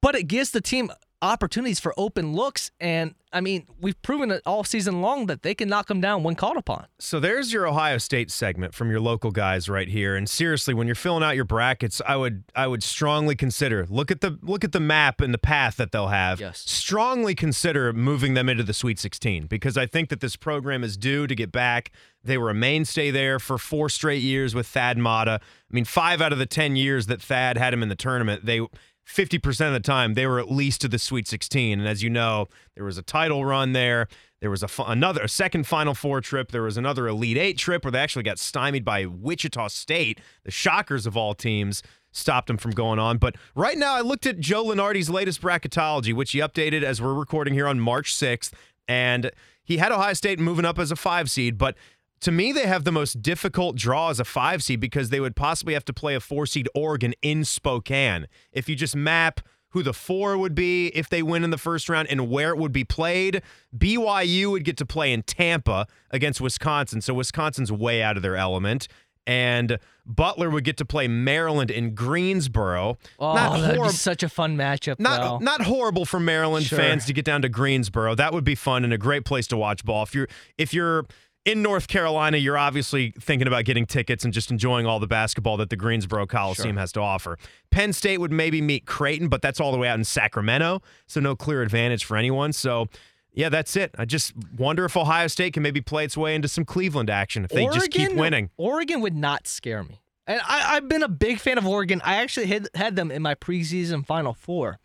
but 0.00 0.14
it 0.16 0.24
gives 0.24 0.50
the 0.50 0.60
team 0.60 0.90
opportunities 1.22 1.78
for 1.78 1.94
open 1.96 2.34
looks. 2.34 2.70
And 2.80 3.14
I 3.32 3.40
mean, 3.40 3.66
we've 3.80 4.00
proven 4.02 4.30
it 4.30 4.42
all 4.44 4.64
season 4.64 5.00
long 5.00 5.26
that 5.26 5.42
they 5.42 5.54
can 5.54 5.68
knock 5.68 5.86
them 5.86 6.00
down 6.00 6.22
when 6.22 6.34
called 6.34 6.56
upon. 6.58 6.86
So 6.98 7.18
there's 7.18 7.52
your 7.52 7.66
Ohio 7.66 7.96
State 7.98 8.30
segment 8.30 8.74
from 8.74 8.90
your 8.90 9.00
local 9.00 9.30
guys 9.30 9.68
right 9.68 9.88
here. 9.88 10.16
And 10.16 10.28
seriously, 10.28 10.74
when 10.74 10.86
you're 10.86 10.94
filling 10.94 11.22
out 11.22 11.36
your 11.36 11.44
brackets, 11.44 12.02
I 12.06 12.16
would 12.16 12.44
I 12.54 12.66
would 12.66 12.82
strongly 12.82 13.36
consider 13.36 13.86
look 13.88 14.10
at 14.10 14.20
the 14.20 14.38
look 14.42 14.64
at 14.64 14.72
the 14.72 14.80
map 14.80 15.20
and 15.20 15.32
the 15.32 15.38
path 15.38 15.76
that 15.76 15.92
they'll 15.92 16.08
have. 16.08 16.40
Yes. 16.40 16.58
Strongly 16.66 17.34
consider 17.34 17.92
moving 17.92 18.34
them 18.34 18.48
into 18.48 18.64
the 18.64 18.74
Sweet 18.74 18.98
16 18.98 19.46
because 19.46 19.78
I 19.78 19.86
think 19.86 20.10
that 20.10 20.20
this 20.20 20.36
program 20.36 20.84
is 20.84 20.96
due 20.96 21.26
to 21.26 21.34
get 21.34 21.52
back. 21.52 21.92
They 22.24 22.38
were 22.38 22.50
a 22.50 22.54
mainstay 22.54 23.10
there 23.10 23.38
for 23.38 23.58
four 23.58 23.88
straight 23.88 24.22
years 24.22 24.54
with 24.54 24.66
Thad 24.66 24.98
Matta. 24.98 25.40
I 25.42 25.74
mean, 25.74 25.84
five 25.84 26.20
out 26.20 26.32
of 26.32 26.38
the 26.38 26.46
ten 26.46 26.76
years 26.76 27.06
that 27.06 27.22
Thad 27.22 27.56
had 27.56 27.72
him 27.72 27.82
in 27.82 27.88
the 27.88 27.96
tournament, 27.96 28.44
they 28.44 28.60
50% 29.06 29.66
of 29.66 29.72
the 29.72 29.80
time 29.80 30.14
they 30.14 30.26
were 30.26 30.38
at 30.38 30.50
least 30.50 30.80
to 30.82 30.88
the 30.88 30.98
Sweet 30.98 31.26
16. 31.28 31.80
And 31.80 31.88
as 31.88 32.02
you 32.02 32.10
know, 32.10 32.48
there 32.74 32.84
was 32.84 32.98
a 32.98 33.02
title 33.02 33.44
run 33.44 33.72
there. 33.72 34.08
There 34.40 34.50
was 34.50 34.62
a 34.62 34.68
another 34.86 35.22
a 35.22 35.28
second 35.28 35.68
Final 35.68 35.94
Four 35.94 36.20
trip. 36.20 36.50
There 36.50 36.62
was 36.62 36.76
another 36.76 37.06
Elite 37.06 37.38
Eight 37.38 37.58
trip 37.58 37.84
where 37.84 37.92
they 37.92 38.00
actually 38.00 38.24
got 38.24 38.40
stymied 38.40 38.84
by 38.84 39.06
Wichita 39.06 39.68
State, 39.68 40.20
the 40.44 40.50
shockers 40.50 41.06
of 41.06 41.16
all 41.16 41.34
teams. 41.34 41.82
Stopped 42.14 42.48
them 42.48 42.58
from 42.58 42.72
going 42.72 42.98
on. 42.98 43.16
But 43.16 43.36
right 43.54 43.78
now, 43.78 43.94
I 43.94 44.02
looked 44.02 44.26
at 44.26 44.38
Joe 44.38 44.64
Lunardi's 44.64 45.08
latest 45.08 45.40
bracketology, 45.40 46.12
which 46.12 46.32
he 46.32 46.40
updated 46.40 46.82
as 46.82 47.00
we're 47.00 47.14
recording 47.14 47.54
here 47.54 47.66
on 47.66 47.80
March 47.80 48.14
6th. 48.14 48.52
And 48.86 49.30
he 49.64 49.78
had 49.78 49.92
Ohio 49.92 50.12
State 50.12 50.38
moving 50.38 50.66
up 50.66 50.78
as 50.78 50.90
a 50.90 50.96
five 50.96 51.30
seed. 51.30 51.56
But 51.56 51.74
to 52.22 52.32
me, 52.32 52.52
they 52.52 52.66
have 52.66 52.84
the 52.84 52.92
most 52.92 53.22
difficult 53.22 53.76
draw 53.76 54.10
as 54.10 54.18
a 54.20 54.24
five 54.24 54.62
seed 54.62 54.80
because 54.80 55.10
they 55.10 55.20
would 55.20 55.36
possibly 55.36 55.74
have 55.74 55.84
to 55.86 55.92
play 55.92 56.14
a 56.14 56.20
four 56.20 56.46
seed 56.46 56.68
Oregon 56.74 57.14
in 57.22 57.44
Spokane. 57.44 58.26
If 58.52 58.68
you 58.68 58.74
just 58.76 58.96
map 58.96 59.40
who 59.70 59.82
the 59.82 59.92
four 59.94 60.36
would 60.36 60.54
be 60.54 60.88
if 60.88 61.08
they 61.08 61.22
win 61.22 61.44
in 61.44 61.50
the 61.50 61.58
first 61.58 61.88
round 61.88 62.06
and 62.10 62.28
where 62.28 62.50
it 62.50 62.58
would 62.58 62.72
be 62.72 62.84
played, 62.84 63.42
BYU 63.76 64.50
would 64.50 64.64
get 64.64 64.76
to 64.78 64.86
play 64.86 65.12
in 65.12 65.22
Tampa 65.22 65.86
against 66.10 66.40
Wisconsin. 66.40 67.00
So 67.00 67.14
Wisconsin's 67.14 67.72
way 67.72 68.02
out 68.02 68.16
of 68.16 68.22
their 68.22 68.36
element. 68.36 68.86
And 69.26 69.78
Butler 70.04 70.50
would 70.50 70.64
get 70.64 70.76
to 70.78 70.84
play 70.84 71.06
Maryland 71.08 71.70
in 71.70 71.94
Greensboro. 71.94 72.98
Oh, 73.20 73.34
Not 73.34 73.60
that'd 73.60 73.80
be 73.80 73.88
such 73.90 74.22
a 74.24 74.28
fun 74.28 74.56
matchup. 74.56 74.98
Not 74.98 75.20
though. 75.20 75.38
not 75.38 75.62
horrible 75.62 76.04
for 76.04 76.18
Maryland 76.18 76.66
Sure. 76.66 76.78
fans 76.78 77.06
to 77.06 77.12
get 77.12 77.24
down 77.24 77.42
to 77.42 77.48
Greensboro. 77.48 78.14
That 78.16 78.32
would 78.32 78.42
be 78.44 78.56
fun 78.56 78.82
and 78.84 78.92
a 78.92 78.98
great 78.98 79.24
place 79.24 79.46
to 79.48 79.56
watch 79.56 79.84
ball. 79.84 80.02
If 80.02 80.14
you're 80.14 80.28
if 80.58 80.74
you're 80.74 81.06
in 81.44 81.62
North 81.62 81.88
Carolina, 81.88 82.36
you're 82.36 82.58
obviously 82.58 83.12
thinking 83.20 83.48
about 83.48 83.64
getting 83.64 83.84
tickets 83.84 84.24
and 84.24 84.32
just 84.32 84.50
enjoying 84.50 84.86
all 84.86 85.00
the 85.00 85.06
basketball 85.06 85.56
that 85.56 85.70
the 85.70 85.76
Greensboro 85.76 86.26
Coliseum 86.26 86.76
has 86.76 86.92
to 86.92 87.00
offer. 87.00 87.36
Penn 87.70 87.92
State 87.92 88.18
would 88.18 88.30
maybe 88.30 88.60
meet 88.60 88.86
Creighton, 88.86 89.28
but 89.28 89.42
that's 89.42 89.60
all 89.60 89.72
the 89.72 89.78
way 89.78 89.88
out 89.88 89.98
in 89.98 90.04
Sacramento, 90.04 90.82
so 91.06 91.20
no 91.20 91.34
clear 91.34 91.62
advantage 91.62 92.04
for 92.04 92.16
anyone. 92.16 92.52
So 92.52 92.86
yeah, 93.32 93.48
that's 93.48 93.76
it. 93.76 93.94
I 93.98 94.04
just 94.04 94.34
wonder 94.56 94.84
if 94.84 94.96
Ohio 94.96 95.26
State 95.26 95.54
can 95.54 95.62
maybe 95.62 95.80
play 95.80 96.04
its 96.04 96.16
way 96.16 96.34
into 96.34 96.48
some 96.48 96.64
Cleveland 96.64 97.10
action 97.10 97.44
if 97.44 97.50
they 97.50 97.66
just 97.66 97.90
keep 97.90 98.14
winning. 98.14 98.50
Oregon 98.56 99.00
would 99.00 99.16
not 99.16 99.46
scare 99.46 99.82
me. 99.82 100.00
And 100.26 100.40
I, 100.44 100.76
I've 100.76 100.88
been 100.88 101.02
a 101.02 101.08
big 101.08 101.40
fan 101.40 101.58
of 101.58 101.66
Oregon. 101.66 102.00
I 102.04 102.16
actually 102.16 102.46
had, 102.46 102.68
had 102.74 102.94
them 102.94 103.10
in 103.10 103.22
my 103.22 103.34
preseason 103.34 104.06
Final 104.06 104.34
Four. 104.34 104.78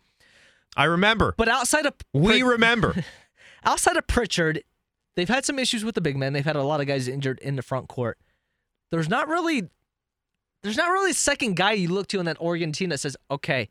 I 0.76 0.84
remember. 0.84 1.34
But 1.36 1.48
outside 1.48 1.86
of 1.86 1.94
we 2.12 2.40
Prit- 2.40 2.44
remember. 2.44 3.04
outside 3.64 3.96
of 3.96 4.06
Pritchard, 4.06 4.62
they've 5.18 5.28
had 5.28 5.44
some 5.44 5.58
issues 5.58 5.84
with 5.84 5.96
the 5.96 6.00
big 6.00 6.16
men. 6.16 6.32
They've 6.32 6.44
had 6.44 6.54
a 6.54 6.62
lot 6.62 6.80
of 6.80 6.86
guys 6.86 7.08
injured 7.08 7.40
in 7.40 7.56
the 7.56 7.62
front 7.62 7.88
court. 7.88 8.18
There's 8.92 9.08
not 9.08 9.26
really 9.26 9.68
there's 10.62 10.76
not 10.76 10.90
really 10.90 11.10
a 11.10 11.14
second 11.14 11.56
guy 11.56 11.72
you 11.72 11.88
look 11.88 12.06
to 12.08 12.20
in 12.20 12.26
that 12.26 12.36
Oregon 12.40 12.70
team 12.72 12.90
that 12.90 12.98
says, 12.98 13.16
"Okay, 13.28 13.68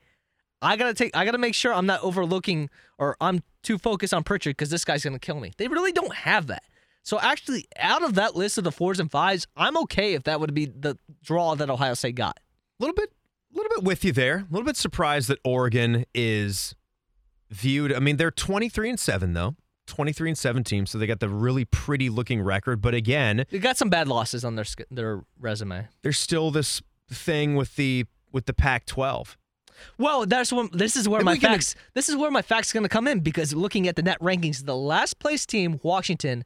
I 0.62 0.76
gotta 0.76 0.94
take, 0.94 1.16
I 1.16 1.24
gotta 1.24 1.38
make 1.38 1.56
sure 1.56 1.74
I'm 1.74 1.86
not 1.86 2.04
overlooking 2.04 2.70
or 2.98 3.16
I'm 3.22 3.44
too 3.64 3.78
focused 3.78 4.14
on 4.14 4.24
Pritchard 4.24 4.58
because 4.58 4.70
this 4.70 4.84
guy's 4.84 5.06
gonna 5.06 5.20
kill 5.20 5.40
me." 5.40 5.54
They 5.58 5.70
really 5.70 5.94
don't 5.94 6.14
have 6.14 6.48
that. 6.48 6.64
So 7.04 7.18
actually, 7.20 7.66
out 7.78 8.04
of 8.04 8.16
that 8.16 8.36
list 8.36 8.58
of 8.58 8.66
the 8.66 8.72
fours 8.72 9.00
and 9.00 9.10
fives, 9.10 9.48
I'm 9.56 9.78
okay 9.78 10.16
if 10.16 10.24
that 10.24 10.42
would 10.42 10.54
be 10.54 10.66
the 10.66 10.98
draw 11.24 11.56
that 11.56 11.70
Ohio 11.70 11.94
State 11.94 12.16
got. 12.16 12.38
A 12.80 12.84
little 12.84 12.96
bit, 12.96 13.14
a 13.54 13.58
little 13.58 13.70
bit 13.70 13.86
with 13.86 14.04
you 14.04 14.12
there. 14.12 14.40
A 14.40 14.48
little 14.52 14.66
bit 14.66 14.76
surprised 14.76 15.30
that 15.30 15.40
Oregon 15.46 16.06
is 16.14 16.76
viewed. 17.50 17.94
I 17.94 18.00
mean, 18.00 18.18
they're 18.18 18.32
23 18.32 18.90
and 18.90 19.00
seven 19.00 19.32
though, 19.32 19.56
23 19.88 20.30
and 20.32 20.38
17, 20.38 20.86
so 20.86 20.98
they 20.98 21.08
got 21.08 21.20
the 21.20 21.30
really 21.30 21.66
pretty 21.66 22.10
looking 22.10 22.42
record. 22.42 22.82
But 22.82 22.94
again, 22.94 23.46
They 23.50 23.60
got 23.60 23.78
some 23.78 23.90
bad 23.90 24.08
losses 24.08 24.46
on 24.46 24.56
their 24.56 24.66
their 24.92 25.24
resume. 25.40 25.88
there's 26.04 26.20
still 26.20 26.52
this 26.52 26.82
thing 27.10 27.56
with 27.56 27.76
the 27.76 28.06
with 28.32 28.46
the 28.46 28.54
Pac-12. 28.54 29.36
Well, 29.98 30.26
that's 30.26 30.52
when 30.52 30.70
this 30.74 30.96
is 30.96 31.08
where 31.08 31.22
my 31.22 31.38
can- 31.38 31.52
facts. 31.54 31.76
This 31.94 32.10
is 32.10 32.16
where 32.16 32.32
my 32.32 32.42
facts 32.42 32.74
going 32.74 32.84
to 32.84 32.90
come 32.90 33.08
in 33.08 33.20
because 33.22 33.54
looking 33.54 33.88
at 33.88 33.96
the 33.96 34.02
net 34.04 34.20
rankings, 34.20 34.66
the 34.66 34.76
last 34.76 35.20
place 35.20 35.46
team, 35.46 35.80
Washington, 35.84 36.44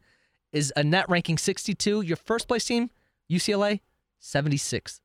is 0.51 0.71
a 0.75 0.83
net 0.83 1.05
ranking 1.09 1.37
62. 1.37 2.01
Your 2.01 2.17
first 2.17 2.47
place 2.47 2.65
team, 2.65 2.89
UCLA, 3.31 3.79
76. 4.19 4.99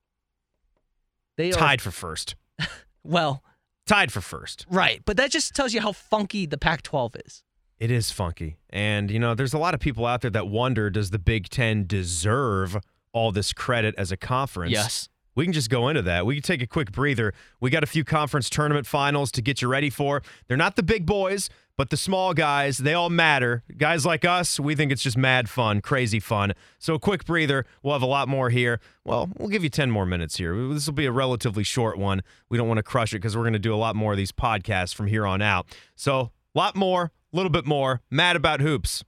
They 1.36 1.50
are 1.50 1.52
Tied 1.52 1.80
for 1.80 1.90
first. 1.90 2.34
well, 3.04 3.42
Tied 3.86 4.10
for 4.10 4.20
first. 4.20 4.66
right, 4.68 5.00
but 5.04 5.16
that 5.18 5.30
just 5.30 5.54
tells 5.54 5.72
you 5.72 5.80
how 5.80 5.92
funky 5.92 6.46
the 6.46 6.58
Pac-12 6.58 7.24
is. 7.26 7.42
It 7.78 7.90
is 7.90 8.10
funky. 8.10 8.56
And, 8.70 9.10
you 9.10 9.18
know, 9.18 9.34
there's 9.34 9.52
a 9.54 9.58
lot 9.58 9.74
of 9.74 9.80
people 9.80 10.06
out 10.06 10.22
there 10.22 10.30
that 10.30 10.48
wonder 10.48 10.88
does 10.90 11.10
the 11.10 11.18
Big 11.18 11.48
Ten 11.48 11.86
deserve 11.86 12.78
all 13.12 13.32
this 13.32 13.52
credit 13.52 13.94
as 13.98 14.10
a 14.12 14.16
conference? 14.16 14.72
Yes. 14.72 15.08
We 15.34 15.44
can 15.44 15.52
just 15.52 15.68
go 15.68 15.88
into 15.88 16.00
that. 16.02 16.24
We 16.24 16.36
can 16.36 16.42
take 16.42 16.62
a 16.62 16.66
quick 16.66 16.90
breather. 16.90 17.34
We 17.60 17.68
got 17.68 17.82
a 17.82 17.86
few 17.86 18.04
conference 18.04 18.48
tournament 18.48 18.86
finals 18.86 19.30
to 19.32 19.42
get 19.42 19.60
you 19.60 19.68
ready 19.68 19.90
for. 19.90 20.22
They're 20.48 20.56
not 20.56 20.76
the 20.76 20.82
big 20.82 21.04
boys, 21.04 21.50
but 21.76 21.90
the 21.90 21.98
small 21.98 22.32
guys, 22.32 22.78
they 22.78 22.94
all 22.94 23.10
matter. 23.10 23.62
Guys 23.76 24.06
like 24.06 24.24
us, 24.24 24.58
we 24.58 24.74
think 24.74 24.90
it's 24.90 25.02
just 25.02 25.18
mad 25.18 25.50
fun, 25.50 25.82
crazy 25.82 26.20
fun. 26.20 26.54
So, 26.78 26.94
a 26.94 26.98
quick 26.98 27.26
breather. 27.26 27.66
We'll 27.82 27.92
have 27.92 28.00
a 28.00 28.06
lot 28.06 28.28
more 28.28 28.48
here. 28.48 28.80
Well, 29.04 29.28
we'll 29.36 29.50
give 29.50 29.62
you 29.62 29.68
10 29.68 29.90
more 29.90 30.06
minutes 30.06 30.38
here. 30.38 30.56
This 30.72 30.86
will 30.86 30.94
be 30.94 31.04
a 31.04 31.12
relatively 31.12 31.64
short 31.64 31.98
one. 31.98 32.22
We 32.48 32.56
don't 32.56 32.66
want 32.66 32.78
to 32.78 32.82
crush 32.82 33.12
it 33.12 33.18
because 33.18 33.36
we're 33.36 33.42
going 33.42 33.52
to 33.52 33.58
do 33.58 33.74
a 33.74 33.76
lot 33.76 33.94
more 33.94 34.12
of 34.12 34.16
these 34.16 34.32
podcasts 34.32 34.94
from 34.94 35.06
here 35.06 35.26
on 35.26 35.42
out. 35.42 35.66
So, 35.96 36.32
a 36.54 36.58
lot 36.58 36.76
more, 36.76 37.12
a 37.36 37.38
little 37.38 37.50
bit 37.50 37.66
more. 37.66 38.00
Mad 38.10 38.34
about 38.34 38.60
hoops. 38.60 39.04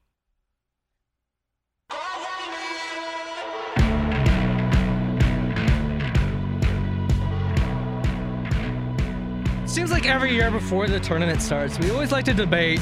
Seems 9.65 9.91
like 9.91 10.07
every 10.07 10.35
year 10.35 10.51
before 10.51 10.89
the 10.89 11.01
tournament 11.01 11.41
starts, 11.41 11.79
we 11.79 11.91
always 11.91 12.13
like 12.13 12.27
to 12.27 12.35
debate 12.35 12.81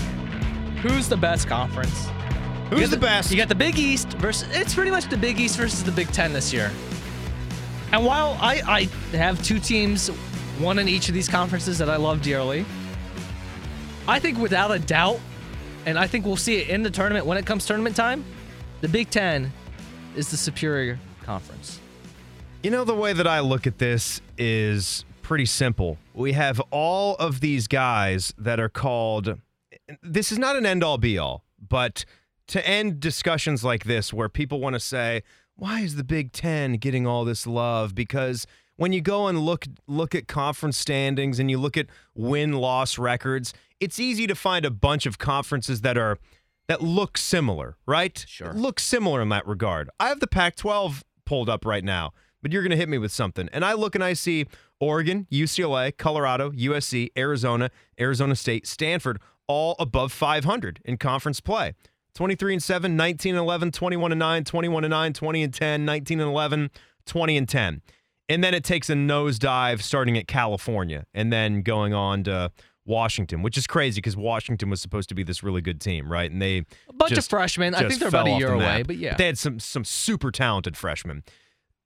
who's 0.82 1.08
the 1.08 1.16
best 1.16 1.46
conference. 1.46 2.08
You 2.70 2.78
Who's 2.78 2.80
got 2.80 2.90
the 2.90 2.96
best? 2.96 3.30
You 3.30 3.36
got 3.36 3.48
the 3.48 3.54
Big 3.54 3.78
East 3.78 4.08
versus 4.14 4.48
it's 4.50 4.74
pretty 4.74 4.90
much 4.90 5.04
the 5.04 5.16
Big 5.16 5.38
East 5.38 5.56
versus 5.56 5.84
the 5.84 5.92
Big 5.92 6.08
Ten 6.08 6.32
this 6.32 6.52
year. 6.52 6.72
And 7.92 8.04
while 8.04 8.36
I, 8.40 8.88
I 9.12 9.16
have 9.16 9.40
two 9.44 9.60
teams, 9.60 10.08
one 10.58 10.80
in 10.80 10.88
each 10.88 11.06
of 11.08 11.14
these 11.14 11.28
conferences 11.28 11.78
that 11.78 11.88
I 11.88 11.94
love 11.94 12.22
dearly, 12.22 12.66
I 14.08 14.18
think 14.18 14.38
without 14.38 14.72
a 14.72 14.78
doubt, 14.80 15.20
and 15.86 15.98
I 15.98 16.06
think 16.06 16.26
we'll 16.26 16.36
see 16.36 16.56
it 16.56 16.68
in 16.68 16.82
the 16.82 16.90
tournament 16.90 17.24
when 17.24 17.38
it 17.38 17.46
comes 17.46 17.64
tournament 17.64 17.96
time, 17.96 18.24
the 18.80 18.88
Big 18.88 19.08
Ten 19.08 19.52
is 20.16 20.30
the 20.30 20.36
superior 20.36 20.98
conference. 21.22 21.80
You 22.62 22.70
know, 22.70 22.84
the 22.84 22.94
way 22.94 23.12
that 23.12 23.26
I 23.26 23.40
look 23.40 23.66
at 23.66 23.78
this 23.78 24.20
is 24.36 25.04
pretty 25.22 25.46
simple. 25.46 25.96
We 26.12 26.32
have 26.32 26.60
all 26.70 27.14
of 27.16 27.40
these 27.40 27.68
guys 27.68 28.34
that 28.36 28.58
are 28.58 28.68
called, 28.68 29.38
this 30.02 30.32
is 30.32 30.38
not 30.38 30.56
an 30.56 30.66
end 30.66 30.82
all 30.82 30.98
be 30.98 31.16
all, 31.16 31.44
but 31.68 32.04
to 32.48 32.66
end 32.66 32.98
discussions 33.00 33.64
like 33.64 33.84
this 33.84 34.12
where 34.12 34.28
people 34.28 34.60
want 34.60 34.74
to 34.74 34.80
say, 34.80 35.22
why 35.54 35.80
is 35.80 35.94
the 35.94 36.04
Big 36.04 36.32
Ten 36.32 36.74
getting 36.74 37.06
all 37.06 37.24
this 37.24 37.46
love? 37.46 37.94
Because 37.94 38.46
when 38.76 38.92
you 38.92 39.00
go 39.00 39.26
and 39.26 39.38
look 39.38 39.66
look 39.86 40.14
at 40.14 40.28
conference 40.28 40.76
standings 40.76 41.38
and 41.38 41.50
you 41.50 41.58
look 41.58 41.76
at 41.76 41.86
win 42.14 42.52
loss 42.52 42.98
records, 42.98 43.54
it's 43.80 43.98
easy 43.98 44.26
to 44.26 44.34
find 44.34 44.64
a 44.64 44.70
bunch 44.70 45.06
of 45.06 45.18
conferences 45.18 45.82
that 45.82 45.98
are 45.98 46.18
that 46.68 46.82
look 46.82 47.16
similar, 47.16 47.76
right? 47.86 48.24
Sure. 48.28 48.52
Look 48.52 48.80
similar 48.80 49.22
in 49.22 49.28
that 49.28 49.46
regard. 49.46 49.88
I 50.00 50.08
have 50.08 50.20
the 50.20 50.26
Pac-12 50.26 51.02
pulled 51.24 51.48
up 51.48 51.64
right 51.64 51.84
now, 51.84 52.12
but 52.42 52.50
you're 52.52 52.62
going 52.62 52.72
to 52.72 52.76
hit 52.76 52.88
me 52.88 52.98
with 52.98 53.12
something. 53.12 53.48
And 53.52 53.64
I 53.64 53.74
look 53.74 53.94
and 53.94 54.02
I 54.02 54.14
see 54.14 54.46
Oregon, 54.80 55.28
UCLA, 55.30 55.96
Colorado, 55.96 56.50
USC, 56.50 57.10
Arizona, 57.16 57.70
Arizona 58.00 58.34
State, 58.34 58.66
Stanford 58.66 59.20
all 59.48 59.76
above 59.78 60.12
500 60.12 60.80
in 60.84 60.96
conference 60.96 61.40
play. 61.40 61.74
23 62.14 62.54
and 62.54 62.62
7, 62.62 62.96
19 62.96 63.34
and 63.34 63.38
11, 63.38 63.72
21 63.72 64.12
and 64.12 64.18
9, 64.18 64.44
21 64.44 64.84
and 64.84 64.90
9, 64.90 65.12
20 65.12 65.42
and 65.42 65.54
10, 65.54 65.84
19 65.84 66.20
and 66.20 66.30
11, 66.30 66.70
20 67.04 67.36
and 67.36 67.48
10. 67.48 67.82
And 68.28 68.42
then 68.42 68.54
it 68.54 68.64
takes 68.64 68.90
a 68.90 68.94
nosedive 68.94 69.82
starting 69.82 70.16
at 70.18 70.26
California 70.26 71.04
and 71.14 71.32
then 71.32 71.62
going 71.62 71.94
on 71.94 72.24
to 72.24 72.50
Washington, 72.86 73.42
which 73.42 73.58
is 73.58 73.66
crazy 73.66 73.98
because 74.00 74.16
Washington 74.16 74.70
was 74.70 74.80
supposed 74.80 75.08
to 75.10 75.14
be 75.14 75.22
this 75.22 75.42
really 75.42 75.60
good 75.60 75.80
team, 75.80 76.10
right? 76.10 76.30
And 76.30 76.40
they 76.40 76.64
A 76.88 76.92
bunch 76.92 77.14
just- 77.14 77.26
of 77.26 77.30
freshmen. 77.30 77.74
I 77.74 77.80
think 77.88 77.98
they're 77.98 78.08
about 78.08 78.28
a 78.28 78.38
year 78.38 78.52
away, 78.52 78.82
but 78.82 78.96
yeah. 78.96 79.16
they 79.16 79.26
had 79.26 79.38
some 79.38 79.58
some 79.60 79.84
super 79.84 80.30
talented 80.30 80.76
freshmen. 80.76 81.24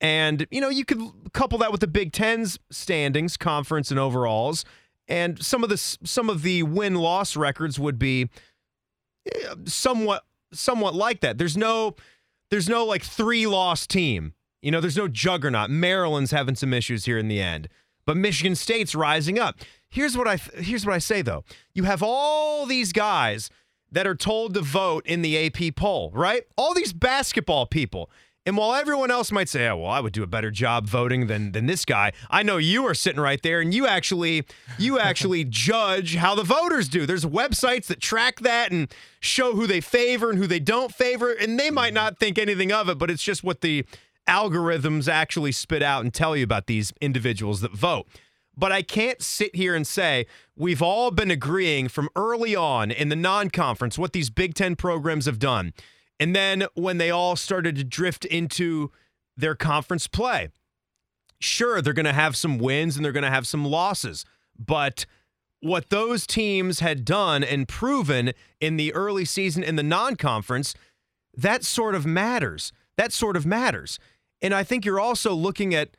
And, 0.03 0.47
you 0.51 0.63
know, 0.63 0.71
you 0.71 0.85
could 0.87 1.01
couple 1.35 1.59
that 1.59 1.73
with 1.73 1.83
the 1.83 1.87
Big 1.87 2.13
Ten's 2.13 2.59
standings, 2.71 3.37
conference 3.37 3.91
and 3.91 4.01
overalls. 4.01 4.65
And 5.09 5.43
some 5.45 5.63
of 5.63 5.69
the 5.71 5.77
some 5.77 6.31
of 6.31 6.43
the 6.43 6.63
win 6.63 6.95
loss 6.95 7.37
records 7.37 7.79
would 7.79 7.99
be 7.99 8.31
somewhat 9.67 10.25
somewhat 10.53 10.95
like 10.95 11.21
that. 11.21 11.39
There's 11.39 11.57
no 11.57 11.97
there's 12.51 12.69
no 12.69 12.85
like 12.85 13.03
three 13.03 13.47
loss 13.47 13.87
team. 13.87 14.35
You 14.63 14.71
know, 14.71 14.81
there's 14.81 14.97
no 14.97 15.09
juggernaut. 15.09 15.71
Maryland's 15.71 16.31
having 16.33 16.55
some 16.55 16.73
issues 16.75 17.07
here 17.07 17.19
in 17.19 17.29
the 17.29 17.41
end, 17.41 17.69
but 18.07 18.17
Michigan 18.17 18.55
State's 18.55 18.95
rising 18.95 19.39
up. 19.39 19.61
Here's 19.91 20.17
what 20.17 20.29
I 20.29 20.37
here's 20.37 20.87
what 20.87 20.95
I 20.95 20.99
say 20.99 21.21
though. 21.23 21.45
You 21.75 21.85
have 21.85 22.03
all 22.03 22.65
these 22.67 22.93
guys 22.93 23.51
that 23.91 24.07
are 24.07 24.15
told 24.15 24.55
to 24.55 24.61
vote 24.61 25.05
in 25.05 25.23
the 25.23 25.47
AP 25.47 25.75
poll, 25.75 26.13
right? 26.15 26.45
All 26.57 26.75
these 26.75 26.93
basketball 26.93 27.67
people. 27.67 28.11
And 28.47 28.57
while 28.57 28.73
everyone 28.75 29.11
else 29.11 29.31
might 29.31 29.49
say, 29.51 29.69
"Oh, 29.69 29.77
well, 29.77 29.91
I 29.91 30.01
would 30.01 30.15
do 30.15 30.23
a 30.23 30.27
better 30.27 30.51
job 30.51 30.87
voting 30.87 31.27
than 31.27 31.53
than 31.53 31.67
this 31.67 31.85
guy," 31.85 32.13
I 32.31 32.43
know 32.43 32.57
you 32.57 32.87
are 32.87 32.95
sitting 32.95 33.21
right 33.21 33.41
there, 33.43 33.61
and 33.61 33.75
you 33.75 33.87
actually 33.87 34.47
you 34.79 34.99
actually 34.99 35.45
judge 35.49 36.15
how 36.15 36.35
the 36.35 36.43
voters 36.43 36.89
do. 36.89 37.05
There's 37.05 37.25
websites 37.25 37.87
that 37.87 38.01
track 38.01 38.41
that 38.41 38.73
and 38.73 38.93
show 39.21 39.55
who 39.55 39.67
they 39.67 39.81
favor 39.81 40.31
and 40.31 40.39
who 40.39 40.47
they 40.47 40.61
don't 40.61 40.95
favor, 40.95 41.33
and 41.33 41.61
they 41.61 41.71
might 41.71 41.93
not 41.93 42.19
think 42.19 42.39
anything 42.39 42.73
of 42.73 42.89
it, 42.89 42.97
but 42.97 43.11
it's 43.11 43.23
just 43.23 43.45
what 43.45 43.61
the 43.61 43.85
algorithms 44.27 45.07
actually 45.09 45.53
spit 45.53 45.83
out 45.83 46.03
and 46.03 46.15
tell 46.15 46.37
you 46.37 46.45
about 46.45 46.67
these 46.67 46.93
individuals 47.01 47.61
that 47.61 47.73
vote. 47.73 48.07
But 48.61 48.71
I 48.71 48.83
can't 48.83 49.21
sit 49.21 49.57
here 49.57 49.75
and 49.75 49.85
say 49.85 50.27
we've 50.55 50.83
all 50.83 51.11
been 51.11 51.33
agreeing 51.33 51.89
from 51.89 52.09
early 52.15 52.55
on 52.55 52.93
in 52.93 53.09
the 53.09 53.17
non-conference 53.17 53.99
what 53.99 54.13
these 54.13 54.31
Big 54.31 54.55
Ten 54.55 54.77
programs 54.77 55.27
have 55.27 55.41
done 55.41 55.73
and 56.21 56.37
then 56.37 56.67
when 56.75 56.99
they 56.99 57.11
all 57.11 57.35
started 57.35 57.77
to 57.77 57.85
drift 57.85 58.27
into 58.27 58.93
their 59.39 59.55
conference 59.55 60.07
play, 60.07 60.51
sure, 61.41 61.81
they're 61.81 61.95
going 61.95 62.05
to 62.05 62.13
have 62.13 62.37
some 62.37 62.59
wins 62.59 62.95
and 62.95 63.05
they're 63.05 63.11
going 63.11 63.25
to 63.25 63.31
have 63.31 63.47
some 63.47 63.65
losses. 63.65 64.27
But 64.57 65.07
what 65.61 65.89
those 65.89 66.27
teams 66.27 66.81
had 66.81 67.07
done 67.07 67.43
and 67.43 67.67
proven 67.67 68.35
in 68.61 68.77
the 68.77 68.93
early 68.93 69.25
season 69.25 69.63
in 69.65 69.77
the 69.77 69.83
non 69.83 70.15
conference, 70.17 70.75
that 71.35 71.65
sort 71.65 71.95
of 71.95 72.05
matters. 72.05 72.71
That 72.99 73.15
sort 73.15 73.37
of 73.37 73.47
matters. 73.47 73.99
And 74.43 74.53
I 74.53 74.63
think 74.63 74.85
you're 74.85 75.01
also 75.01 75.33
looking 75.33 75.75
at 75.75 75.97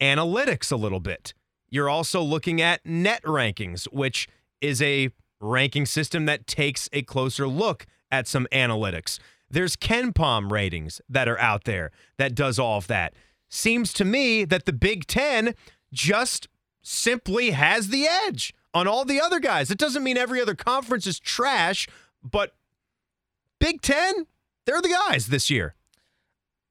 analytics 0.00 0.70
a 0.70 0.76
little 0.76 1.00
bit. 1.00 1.34
You're 1.74 1.90
also 1.90 2.22
looking 2.22 2.62
at 2.62 2.86
net 2.86 3.20
rankings, 3.24 3.86
which 3.92 4.28
is 4.60 4.80
a 4.80 5.10
ranking 5.40 5.86
system 5.86 6.24
that 6.26 6.46
takes 6.46 6.88
a 6.92 7.02
closer 7.02 7.48
look 7.48 7.84
at 8.12 8.28
some 8.28 8.46
analytics. 8.52 9.18
There's 9.50 9.74
KenPom 9.74 10.52
ratings 10.52 11.00
that 11.08 11.26
are 11.26 11.38
out 11.40 11.64
there 11.64 11.90
that 12.16 12.36
does 12.36 12.60
all 12.60 12.78
of 12.78 12.86
that. 12.86 13.14
Seems 13.48 13.92
to 13.94 14.04
me 14.04 14.44
that 14.44 14.66
the 14.66 14.72
Big 14.72 15.08
Ten 15.08 15.56
just 15.92 16.46
simply 16.80 17.50
has 17.50 17.88
the 17.88 18.06
edge 18.06 18.54
on 18.72 18.86
all 18.86 19.04
the 19.04 19.20
other 19.20 19.40
guys. 19.40 19.68
It 19.68 19.78
doesn't 19.78 20.04
mean 20.04 20.16
every 20.16 20.40
other 20.40 20.54
conference 20.54 21.08
is 21.08 21.18
trash, 21.18 21.88
but 22.22 22.54
Big 23.58 23.82
Ten, 23.82 24.28
they're 24.64 24.80
the 24.80 24.96
guys 25.08 25.26
this 25.26 25.50
year. 25.50 25.74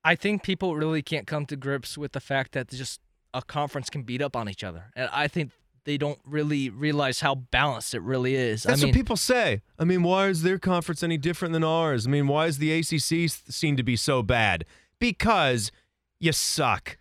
I 0.02 0.16
think 0.16 0.44
people 0.44 0.78
really 0.78 1.02
can't 1.02 1.28
come 1.28 1.46
to 1.48 1.58
grips 1.58 1.98
with 1.98 2.13
the 2.13 2.22
fact 2.22 2.54
that 2.54 2.70
just 2.70 3.02
a 3.34 3.41
conference 3.41 3.89
can 3.89 4.04
beat 4.04 4.22
up 4.22 4.36
on 4.36 4.50
each 4.50 4.63
other. 4.63 4.86
And 4.96 5.10
I 5.12 5.28
think 5.28 5.52
they 5.86 5.98
don't 5.98 6.19
really 6.26 6.69
realize 6.69 7.19
how 7.19 7.36
balanced 7.36 7.93
it 7.93 8.02
really 8.02 8.36
is. 8.36 8.63
That's 8.63 8.82
I 8.82 8.86
mean, 8.86 8.91
what 8.91 8.96
people 8.96 9.17
say. 9.17 9.62
I 9.78 9.84
mean, 9.84 10.04
why 10.04 10.28
is 10.28 10.41
their 10.43 10.60
conference 10.60 11.04
any 11.04 11.17
different 11.17 11.54
than 11.54 11.63
ours? 11.63 12.08
I 12.08 12.10
mean, 12.10 12.28
why 12.28 12.46
is 12.48 12.58
the 12.60 12.72
ACC 12.72 13.30
seen 13.30 13.76
to 13.78 13.84
be 13.84 13.96
so 13.96 14.24
bad? 14.24 14.65
Because 15.00 15.72
you 16.19 16.32
suck. 16.32 16.98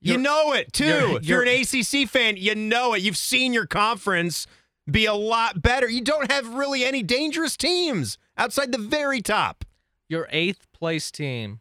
You 0.00 0.16
know 0.16 0.52
it 0.52 0.72
too. 0.72 0.84
you're- 0.84 1.18
you're 1.22 1.42
an 1.42 1.48
you're- 1.48 1.80
ACC 1.82 2.08
fan, 2.08 2.36
you 2.36 2.54
know 2.54 2.94
it. 2.94 3.02
You've 3.02 3.16
seen 3.16 3.52
your 3.52 3.66
conference 3.66 4.46
be 4.90 5.04
a 5.06 5.14
lot 5.14 5.60
better. 5.60 5.88
You 5.88 6.00
don't 6.00 6.30
have 6.30 6.54
really 6.54 6.84
any 6.84 7.02
dangerous 7.02 7.56
teams 7.56 8.16
outside 8.36 8.72
the 8.72 8.78
very 8.78 9.20
top. 9.20 9.64
your 10.08 10.26
eighth 10.30 10.66
place 10.72 11.10
team 11.10 11.60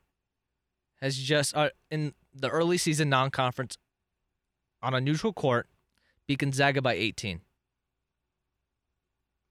has 1.01 1.17
just 1.17 1.55
uh, 1.57 1.69
in 1.91 2.13
the 2.33 2.47
early 2.49 2.77
season 2.77 3.09
non-conference 3.09 3.77
on 4.81 4.93
a 4.93 5.01
neutral 5.01 5.33
court 5.33 5.67
beat 6.27 6.39
Gonzaga 6.39 6.81
by 6.81 6.93
18. 6.93 7.41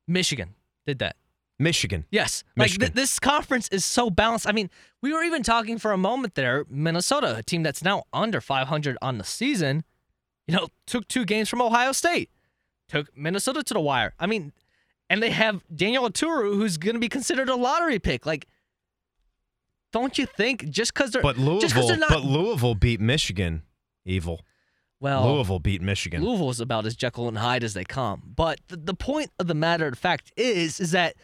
Michigan 0.06 0.54
did 0.86 0.98
that. 1.00 1.16
Michigan. 1.58 2.04
Yes. 2.10 2.44
Like 2.56 2.72
th- 2.72 2.92
this 2.92 3.18
conference 3.18 3.68
is 3.68 3.84
so 3.84 4.10
balanced. 4.10 4.46
I 4.46 4.52
mean, 4.52 4.70
we 5.00 5.12
were 5.12 5.22
even 5.22 5.42
talking 5.42 5.78
for 5.78 5.92
a 5.92 5.96
moment 5.96 6.34
there. 6.34 6.66
Minnesota, 6.68 7.36
a 7.38 7.42
team 7.42 7.62
that's 7.62 7.82
now 7.82 8.04
under 8.12 8.40
500 8.40 8.98
on 9.00 9.18
the 9.18 9.24
season, 9.24 9.84
you 10.46 10.54
know, 10.54 10.68
took 10.86 11.08
two 11.08 11.24
games 11.24 11.48
from 11.48 11.62
Ohio 11.62 11.92
State, 11.92 12.30
took 12.88 13.16
Minnesota 13.16 13.62
to 13.62 13.74
the 13.74 13.80
wire. 13.80 14.12
I 14.18 14.26
mean, 14.26 14.52
and 15.08 15.22
they 15.22 15.30
have 15.30 15.64
Daniel 15.74 16.08
Oturu, 16.08 16.54
who's 16.54 16.76
going 16.76 16.94
to 16.94 17.00
be 17.00 17.08
considered 17.08 17.48
a 17.48 17.56
lottery 17.56 17.98
pick. 17.98 18.26
Like, 18.26 18.46
don't 19.92 20.18
you 20.18 20.26
think 20.26 20.68
just 20.68 20.92
because 20.92 21.10
they're 21.12 21.22
But 21.22 21.38
Louisville, 21.38 21.96
not 21.96 22.10
but 22.10 22.22
Louisville 22.24 22.74
beat 22.74 23.00
Michigan. 23.00 23.62
Evil. 24.04 24.42
Well, 25.00 25.34
Louisville 25.34 25.58
beat 25.58 25.82
Michigan. 25.82 26.24
Louisville 26.24 26.50
is 26.50 26.60
about 26.60 26.86
as 26.86 26.96
Jekyll 26.96 27.28
and 27.28 27.38
Hyde 27.38 27.62
as 27.62 27.74
they 27.74 27.84
come. 27.84 28.22
But 28.34 28.60
the, 28.68 28.76
the 28.76 28.94
point 28.94 29.30
of 29.38 29.46
the 29.46 29.54
matter 29.54 29.86
of 29.86 29.98
fact 29.98 30.32
is, 30.36 30.80
is 30.80 30.92
that 30.92 31.16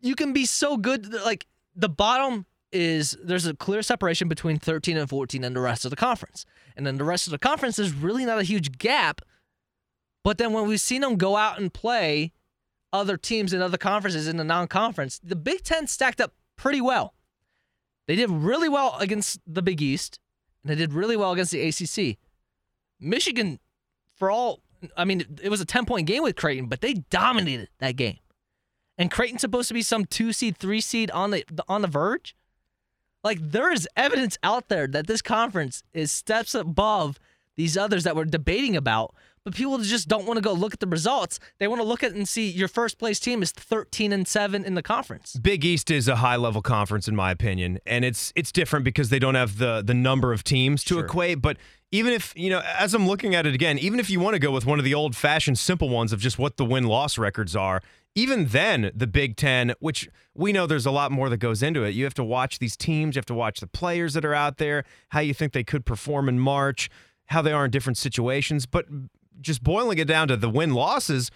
you 0.00 0.14
can 0.14 0.32
be 0.32 0.46
so 0.46 0.76
good. 0.76 1.12
Like 1.12 1.46
the 1.74 1.88
bottom 1.88 2.46
is 2.72 3.16
there's 3.22 3.46
a 3.46 3.54
clear 3.54 3.82
separation 3.82 4.28
between 4.28 4.58
13 4.58 4.96
and 4.96 5.08
14 5.08 5.44
and 5.44 5.54
the 5.54 5.60
rest 5.60 5.84
of 5.84 5.90
the 5.90 5.96
conference, 5.96 6.46
and 6.76 6.86
then 6.86 6.96
the 6.96 7.04
rest 7.04 7.26
of 7.26 7.30
the 7.30 7.38
conference 7.38 7.78
is 7.78 7.92
really 7.92 8.24
not 8.24 8.38
a 8.38 8.44
huge 8.44 8.78
gap. 8.78 9.20
But 10.22 10.38
then 10.38 10.54
when 10.54 10.66
we've 10.66 10.80
seen 10.80 11.02
them 11.02 11.16
go 11.16 11.36
out 11.36 11.60
and 11.60 11.72
play 11.72 12.32
other 12.94 13.18
teams 13.18 13.52
in 13.52 13.60
other 13.60 13.76
conferences 13.76 14.26
in 14.26 14.38
the 14.38 14.44
non-conference, 14.44 15.20
the 15.22 15.36
Big 15.36 15.62
Ten 15.64 15.86
stacked 15.86 16.20
up 16.20 16.32
pretty 16.56 16.80
well. 16.80 17.12
They 18.06 18.16
did 18.16 18.30
really 18.30 18.68
well 18.68 18.96
against 19.00 19.40
the 19.46 19.62
Big 19.62 19.82
East, 19.82 20.18
and 20.64 20.70
they 20.70 20.74
did 20.74 20.92
really 20.92 21.16
well 21.16 21.32
against 21.32 21.52
the 21.52 21.60
ACC. 21.60 22.16
Michigan, 22.98 23.60
for 24.16 24.30
all, 24.30 24.60
I 24.96 25.04
mean, 25.04 25.24
it 25.42 25.50
was 25.50 25.60
a 25.60 25.66
10 25.66 25.84
point 25.84 26.06
game 26.06 26.22
with 26.22 26.36
Creighton, 26.36 26.66
but 26.66 26.80
they 26.80 26.94
dominated 26.94 27.68
that 27.78 27.96
game. 27.96 28.18
And 28.96 29.10
Creighton's 29.10 29.42
supposed 29.42 29.68
to 29.68 29.74
be 29.74 29.82
some 29.82 30.06
two 30.06 30.32
seed, 30.32 30.56
three 30.56 30.80
seed 30.80 31.10
on 31.10 31.30
the 31.30 31.44
on 31.68 31.82
the 31.82 31.88
verge. 31.88 32.36
Like 33.22 33.38
there 33.40 33.72
is 33.72 33.88
evidence 33.96 34.38
out 34.42 34.68
there 34.68 34.86
that 34.86 35.06
this 35.06 35.20
conference 35.20 35.82
is 35.92 36.12
steps 36.12 36.54
above 36.54 37.18
these 37.56 37.76
others 37.76 38.04
that 38.04 38.14
we're 38.14 38.24
debating 38.24 38.76
about, 38.76 39.14
but 39.44 39.54
people 39.54 39.78
just 39.78 40.08
don't 40.08 40.26
want 40.26 40.38
to 40.38 40.40
go 40.40 40.52
look 40.52 40.72
at 40.72 40.80
the 40.80 40.86
results. 40.86 41.38
They 41.58 41.68
want 41.68 41.80
to 41.80 41.86
look 41.86 42.02
at 42.02 42.12
and 42.12 42.26
see 42.28 42.48
your 42.48 42.68
first 42.68 42.98
place 42.98 43.20
team 43.20 43.42
is 43.42 43.52
13 43.52 44.12
and 44.12 44.26
7 44.26 44.64
in 44.64 44.74
the 44.74 44.82
conference. 44.82 45.36
Big 45.36 45.64
East 45.64 45.90
is 45.90 46.08
a 46.08 46.16
high 46.16 46.36
level 46.36 46.62
conference 46.62 47.06
in 47.06 47.14
my 47.14 47.30
opinion, 47.30 47.78
and 47.86 48.04
it's 48.04 48.32
it's 48.34 48.50
different 48.50 48.84
because 48.84 49.10
they 49.10 49.18
don't 49.18 49.34
have 49.34 49.58
the 49.58 49.82
the 49.84 49.94
number 49.94 50.32
of 50.32 50.42
teams 50.42 50.82
to 50.84 50.94
Sure. 50.94 51.04
equate. 51.04 51.42
But 51.42 51.58
even 51.92 52.12
if 52.12 52.32
you 52.36 52.50
know, 52.50 52.60
as 52.78 52.94
I'm 52.94 53.06
looking 53.06 53.34
at 53.34 53.46
it 53.46 53.54
again, 53.54 53.78
even 53.78 54.00
if 54.00 54.08
you 54.10 54.18
want 54.18 54.34
to 54.34 54.40
go 54.40 54.50
with 54.50 54.64
one 54.66 54.78
of 54.78 54.84
the 54.84 54.94
old 54.94 55.14
fashioned 55.14 55.58
simple 55.58 55.88
ones 55.90 56.12
of 56.12 56.20
just 56.20 56.38
what 56.38 56.56
the 56.56 56.64
win 56.64 56.84
loss 56.84 57.18
records 57.18 57.54
are, 57.54 57.82
even 58.14 58.46
then 58.46 58.90
the 58.94 59.06
Big 59.06 59.36
Ten, 59.36 59.74
which 59.80 60.08
we 60.34 60.52
know 60.52 60.66
there's 60.66 60.86
a 60.86 60.90
lot 60.90 61.12
more 61.12 61.28
that 61.28 61.36
goes 61.36 61.62
into 61.62 61.84
it. 61.84 61.90
You 61.94 62.04
have 62.04 62.14
to 62.14 62.24
watch 62.24 62.58
these 62.60 62.76
teams, 62.76 63.14
you 63.14 63.18
have 63.18 63.26
to 63.26 63.34
watch 63.34 63.60
the 63.60 63.66
players 63.66 64.14
that 64.14 64.24
are 64.24 64.34
out 64.34 64.56
there, 64.56 64.84
how 65.10 65.20
you 65.20 65.34
think 65.34 65.52
they 65.52 65.64
could 65.64 65.84
perform 65.84 66.28
in 66.28 66.38
March, 66.38 66.88
how 67.26 67.42
they 67.42 67.52
are 67.52 67.66
in 67.66 67.70
different 67.70 67.98
situations, 67.98 68.66
but 68.66 68.86
just 69.40 69.62
boiling 69.62 69.98
it 69.98 70.08
down 70.08 70.28
to 70.28 70.36
the 70.36 70.48
win 70.48 70.74
losses, 70.74 71.30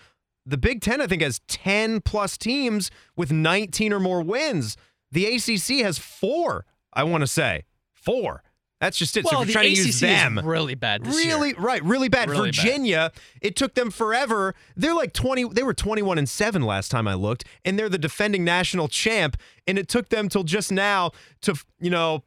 the 0.44 0.56
Big 0.56 0.80
Ten, 0.80 1.00
I 1.00 1.06
think, 1.06 1.22
has 1.22 1.40
10 1.48 2.00
plus 2.00 2.38
teams 2.38 2.90
with 3.16 3.30
19 3.30 3.92
or 3.92 4.00
more 4.00 4.22
wins. 4.22 4.76
The 5.10 5.26
ACC 5.26 5.84
has 5.84 5.98
four, 5.98 6.64
I 6.92 7.04
want 7.04 7.22
to 7.22 7.26
say. 7.26 7.64
Four. 7.92 8.42
That's 8.80 8.96
just 8.96 9.16
it. 9.16 9.26
so 9.26 9.30
well, 9.32 9.42
if 9.42 9.48
the 9.48 9.52
you're 9.52 9.62
trying 9.62 9.74
to 9.74 9.82
use 9.82 10.00
them. 10.00 10.38
is 10.38 10.44
really 10.44 10.76
bad 10.76 11.04
this 11.04 11.24
year. 11.24 11.34
Really, 11.34 11.54
right, 11.54 11.82
really 11.82 12.08
bad. 12.08 12.30
Really 12.30 12.50
bad. 12.50 12.56
Virginia, 12.56 13.12
it 13.42 13.56
took 13.56 13.74
them 13.74 13.90
forever. 13.90 14.54
They're 14.76 14.94
like 14.94 15.12
20, 15.12 15.48
they 15.48 15.64
were 15.64 15.74
21 15.74 16.16
and 16.16 16.28
7 16.28 16.62
last 16.62 16.90
time 16.90 17.08
I 17.08 17.14
looked, 17.14 17.44
and 17.64 17.78
they're 17.78 17.88
the 17.88 17.98
defending 17.98 18.44
national 18.44 18.88
champ. 18.88 19.36
And 19.66 19.78
it 19.78 19.88
took 19.88 20.10
them 20.10 20.28
till 20.28 20.44
just 20.44 20.70
now 20.70 21.10
to, 21.42 21.56
you 21.80 21.90
know, 21.90 22.22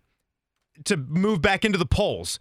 to 0.86 0.98
move 0.98 1.42
back 1.42 1.64
into 1.64 1.78
the 1.78 1.86
polls. 1.86 2.40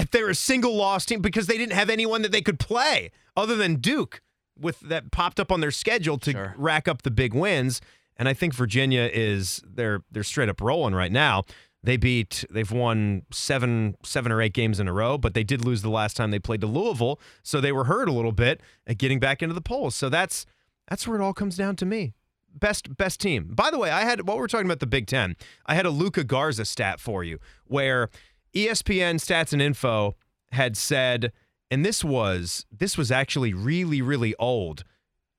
If 0.00 0.10
they're 0.10 0.30
a 0.30 0.34
single 0.34 0.74
loss 0.76 1.04
team 1.04 1.20
because 1.20 1.46
they 1.46 1.58
didn't 1.58 1.74
have 1.74 1.90
anyone 1.90 2.22
that 2.22 2.32
they 2.32 2.42
could 2.42 2.58
play 2.58 3.10
other 3.36 3.54
than 3.56 3.76
Duke 3.76 4.22
with 4.58 4.80
that 4.80 5.10
popped 5.10 5.38
up 5.40 5.50
on 5.52 5.60
their 5.60 5.70
schedule 5.70 6.18
to 6.18 6.32
Sure. 6.32 6.54
rack 6.56 6.88
up 6.88 7.02
the 7.02 7.10
big 7.10 7.34
wins. 7.34 7.80
And 8.16 8.28
I 8.28 8.34
think 8.34 8.54
Virginia 8.54 9.08
is 9.12 9.62
they're 9.66 10.02
they're 10.10 10.22
straight 10.24 10.48
up 10.48 10.60
rolling 10.60 10.94
right 10.94 11.12
now. 11.12 11.44
They 11.82 11.96
beat 11.96 12.44
they've 12.50 12.70
won 12.70 13.22
seven 13.32 13.94
seven 14.04 14.30
or 14.32 14.42
eight 14.42 14.52
games 14.52 14.78
in 14.80 14.88
a 14.88 14.92
row, 14.92 15.16
but 15.16 15.32
they 15.34 15.44
did 15.44 15.64
lose 15.64 15.80
the 15.82 15.88
last 15.90 16.16
time 16.16 16.30
they 16.30 16.38
played 16.38 16.60
to 16.60 16.66
Louisville, 16.66 17.18
so 17.42 17.60
they 17.60 17.72
were 17.72 17.84
hurt 17.84 18.08
a 18.08 18.12
little 18.12 18.32
bit 18.32 18.60
at 18.86 18.98
getting 18.98 19.18
back 19.18 19.42
into 19.42 19.54
the 19.54 19.62
polls. 19.62 19.94
So 19.94 20.08
that's 20.10 20.44
that's 20.88 21.08
where 21.08 21.18
it 21.18 21.22
all 21.24 21.32
comes 21.32 21.56
down 21.56 21.76
to 21.76 21.86
me. 21.86 22.12
Best 22.52 22.94
best 22.98 23.20
team. 23.20 23.48
By 23.54 23.70
the 23.70 23.78
way, 23.78 23.90
I 23.90 24.02
had 24.02 24.26
while 24.26 24.36
we 24.36 24.40
we're 24.42 24.48
talking 24.48 24.66
about 24.66 24.80
the 24.80 24.86
Big 24.86 25.06
Ten, 25.06 25.36
I 25.64 25.74
had 25.74 25.86
a 25.86 25.90
Luka 25.90 26.24
Garza 26.24 26.66
stat 26.66 27.00
for 27.00 27.24
you 27.24 27.38
where 27.64 28.10
ESPN 28.54 29.16
Stats 29.16 29.52
and 29.52 29.62
Info 29.62 30.16
had 30.52 30.76
said, 30.76 31.32
and 31.70 31.84
this 31.84 32.02
was 32.02 32.66
this 32.76 32.98
was 32.98 33.12
actually 33.12 33.54
really 33.54 34.02
really 34.02 34.34
old, 34.36 34.84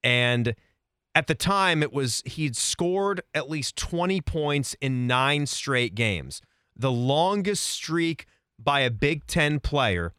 and 0.04 0.56
at 1.14 1.28
the 1.28 1.36
time 1.36 1.84
it 1.84 1.92
was 1.92 2.24
he'd 2.26 2.56
scored 2.56 3.22
at 3.34 3.50
least 3.50 3.76
20 3.76 4.22
points 4.22 4.76
in 4.80 5.08
nine 5.08 5.46
straight 5.46 5.94
games, 5.94 6.42
the 6.76 6.92
longest 6.92 7.64
streak 7.66 8.26
by 8.58 8.82
a 8.82 8.90
Big 8.90 9.28
Ten 9.28 9.60
player 9.60 10.14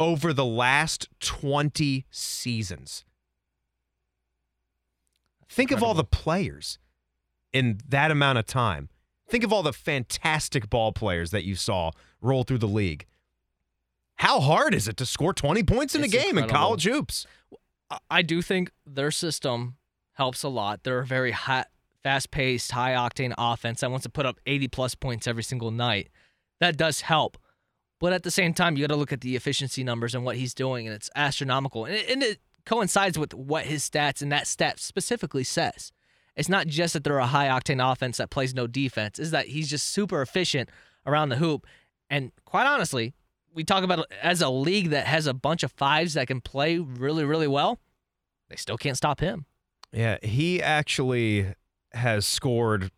over 0.00 0.32
the 0.32 0.44
last 0.44 1.08
20 1.20 2.06
seasons. 2.10 3.04
Think 5.48 5.70
of 5.70 5.82
all 5.82 5.94
the 5.94 6.02
players 6.02 6.78
in 7.52 7.78
that 7.88 8.10
amount 8.10 8.38
of 8.38 8.46
time. 8.46 8.88
Think 9.32 9.44
of 9.44 9.52
all 9.52 9.62
the 9.62 9.72
fantastic 9.72 10.68
ball 10.68 10.92
players 10.92 11.30
that 11.30 11.42
you 11.42 11.54
saw 11.54 11.92
roll 12.20 12.44
through 12.44 12.58
the 12.58 12.68
league. 12.68 13.06
How 14.16 14.40
hard 14.40 14.74
is 14.74 14.86
it 14.86 14.98
to 14.98 15.06
score 15.06 15.32
20 15.32 15.62
points 15.62 15.94
in 15.94 16.04
It's 16.04 16.12
a 16.12 16.16
game 16.18 16.36
in 16.36 16.46
college 16.50 16.84
hoops? 16.84 17.26
I- 17.90 17.98
I 18.10 18.20
do 18.20 18.42
think 18.42 18.72
their 18.84 19.10
system 19.10 19.78
helps 20.16 20.42
a 20.42 20.50
lot. 20.50 20.84
They're 20.84 20.98
a 20.98 21.06
very 21.06 21.30
hot, 21.30 21.68
fast-paced, 22.02 22.72
high-octane 22.72 23.32
offense 23.38 23.80
that 23.80 23.90
wants 23.90 24.02
to 24.02 24.10
put 24.10 24.26
up 24.26 24.38
80 24.44 24.68
plus 24.68 24.94
points 24.94 25.26
every 25.26 25.42
single 25.42 25.70
night. 25.70 26.10
That 26.60 26.76
does 26.76 27.00
help, 27.00 27.38
but 28.00 28.12
at 28.12 28.24
the 28.24 28.30
same 28.30 28.52
time, 28.52 28.76
you 28.76 28.82
got 28.86 28.92
to 28.92 28.98
look 28.98 29.14
at 29.14 29.22
the 29.22 29.34
efficiency 29.34 29.82
numbers 29.82 30.14
and 30.14 30.26
what 30.26 30.36
he's 30.36 30.52
doing, 30.52 30.86
and 30.86 30.94
it's 30.94 31.08
astronomical. 31.16 31.86
And 31.86 31.94
it, 31.94 32.10
and 32.10 32.22
it 32.22 32.38
coincides 32.66 33.18
with 33.18 33.32
what 33.32 33.64
his 33.64 33.88
stats 33.88 34.20
and 34.20 34.30
that 34.30 34.46
stat 34.46 34.78
specifically 34.78 35.42
says. 35.42 35.90
It's 36.36 36.48
not 36.48 36.66
just 36.66 36.94
that 36.94 37.04
they're 37.04 37.18
a 37.18 37.26
high-octane 37.26 37.92
offense 37.92 38.16
that 38.16 38.30
plays 38.30 38.54
no 38.54 38.66
defense; 38.66 39.18
is 39.18 39.30
that 39.30 39.48
he's 39.48 39.68
just 39.68 39.88
super 39.88 40.22
efficient 40.22 40.70
around 41.06 41.28
the 41.28 41.36
hoop. 41.36 41.66
And 42.08 42.32
quite 42.44 42.66
honestly, 42.66 43.14
we 43.54 43.64
talk 43.64 43.84
about 43.84 44.06
as 44.22 44.40
a 44.40 44.48
league 44.48 44.90
that 44.90 45.06
has 45.06 45.26
a 45.26 45.34
bunch 45.34 45.62
of 45.62 45.72
fives 45.72 46.14
that 46.14 46.26
can 46.26 46.40
play 46.40 46.78
really, 46.78 47.24
really 47.24 47.48
well. 47.48 47.78
They 48.48 48.56
still 48.56 48.76
can't 48.78 48.96
stop 48.96 49.20
him. 49.20 49.46
Yeah, 49.92 50.18
he 50.22 50.62
actually 50.62 51.54
has 51.92 52.26
scored 52.26 52.90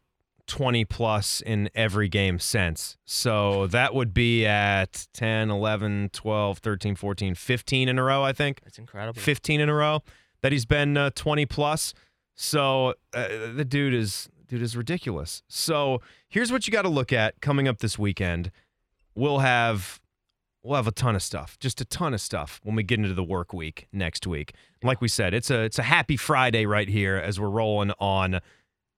20 0.46 0.84
plus 0.84 1.40
in 1.40 1.70
every 1.74 2.08
game 2.08 2.38
since. 2.38 2.96
So 3.04 3.66
that 3.68 3.94
would 3.94 4.12
be 4.12 4.46
at 4.46 5.06
10, 5.14 5.50
11, 5.50 6.10
12, 6.12 6.58
13, 6.58 6.96
14, 6.96 7.34
15 7.34 7.88
in 7.88 7.98
a 7.98 8.02
row, 8.02 8.22
I 8.22 8.32
think. 8.32 8.60
It's 8.66 8.78
incredible. 8.78 9.20
15 9.20 9.60
in 9.60 9.68
a 9.68 9.74
row 9.74 10.02
that 10.42 10.52
he's 10.52 10.66
been 10.66 10.96
uh, 10.96 11.10
20 11.14 11.46
plus. 11.46 11.94
So 12.34 12.94
uh, 13.12 13.28
the 13.54 13.64
dude 13.64 13.94
is 13.94 14.28
dude 14.48 14.62
is 14.62 14.76
ridiculous. 14.76 15.42
So 15.48 16.00
here's 16.28 16.50
what 16.52 16.66
you 16.66 16.72
got 16.72 16.82
to 16.82 16.88
look 16.88 17.12
at 17.12 17.40
coming 17.40 17.68
up 17.68 17.78
this 17.78 17.98
weekend. 17.98 18.50
We'll 19.14 19.38
have 19.38 20.00
we'll 20.62 20.76
have 20.76 20.86
a 20.86 20.92
ton 20.92 21.14
of 21.14 21.22
stuff, 21.22 21.58
just 21.60 21.80
a 21.80 21.84
ton 21.84 22.14
of 22.14 22.20
stuff 22.20 22.60
when 22.64 22.74
we 22.74 22.82
get 22.82 22.98
into 22.98 23.14
the 23.14 23.22
work 23.24 23.52
week 23.52 23.86
next 23.92 24.26
week. 24.26 24.54
Like 24.82 25.00
we 25.00 25.08
said, 25.08 25.34
it's 25.34 25.50
a 25.50 25.60
it's 25.62 25.78
a 25.78 25.82
happy 25.84 26.16
Friday 26.16 26.66
right 26.66 26.88
here 26.88 27.16
as 27.16 27.38
we're 27.38 27.48
rolling 27.50 27.92
on 28.00 28.40